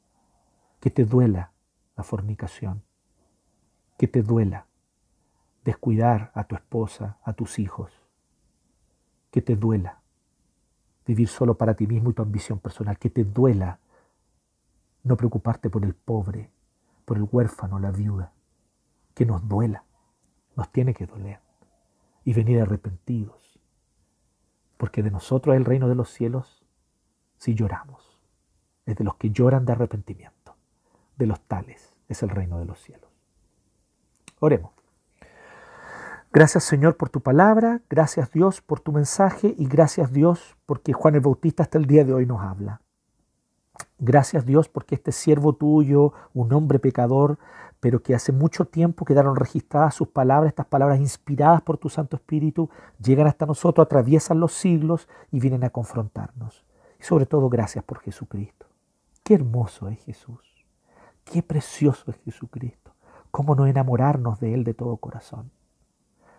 [0.80, 1.52] Que te duela
[1.98, 2.84] la fornicación,
[3.98, 4.68] que te duela
[5.64, 7.92] descuidar a tu esposa, a tus hijos,
[9.32, 10.00] que te duela
[11.04, 13.80] vivir solo para ti mismo y tu ambición personal, que te duela
[15.02, 16.52] no preocuparte por el pobre,
[17.04, 18.32] por el huérfano, la viuda,
[19.12, 19.84] que nos duela,
[20.54, 21.40] nos tiene que doler
[22.22, 23.58] y venir arrepentidos,
[24.76, 26.64] porque de nosotros es el reino de los cielos
[27.38, 28.20] si lloramos,
[28.86, 30.54] es de los que lloran de arrepentimiento,
[31.16, 33.10] de los tales es el reino de los cielos.
[34.40, 34.72] Oremos.
[36.32, 41.14] Gracias Señor por tu palabra, gracias Dios por tu mensaje y gracias Dios porque Juan
[41.14, 42.82] el Bautista hasta el día de hoy nos habla.
[43.98, 47.38] Gracias Dios porque este siervo tuyo, un hombre pecador,
[47.80, 52.16] pero que hace mucho tiempo quedaron registradas sus palabras, estas palabras inspiradas por tu Santo
[52.16, 52.68] Espíritu,
[53.02, 56.64] llegan hasta nosotros, atraviesan los siglos y vienen a confrontarnos.
[57.00, 58.66] Y sobre todo gracias por Jesucristo.
[59.22, 60.57] Qué hermoso es Jesús.
[61.30, 62.94] Qué precioso es Jesucristo.
[63.30, 65.50] Cómo no enamorarnos de Él de todo corazón.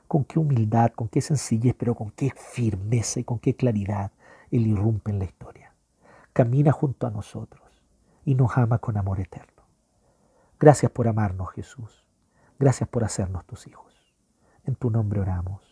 [0.08, 4.12] Con qué humildad, con qué sencillez, pero con qué firmeza y con qué claridad
[4.50, 5.76] Él irrumpe en la historia.
[6.34, 7.62] Camina junto a nosotros
[8.26, 9.62] y nos ama con amor eterno.
[10.60, 12.04] Gracias por amarnos, Jesús.
[12.58, 13.94] Gracias por hacernos tus hijos.
[14.66, 15.69] En tu nombre oramos.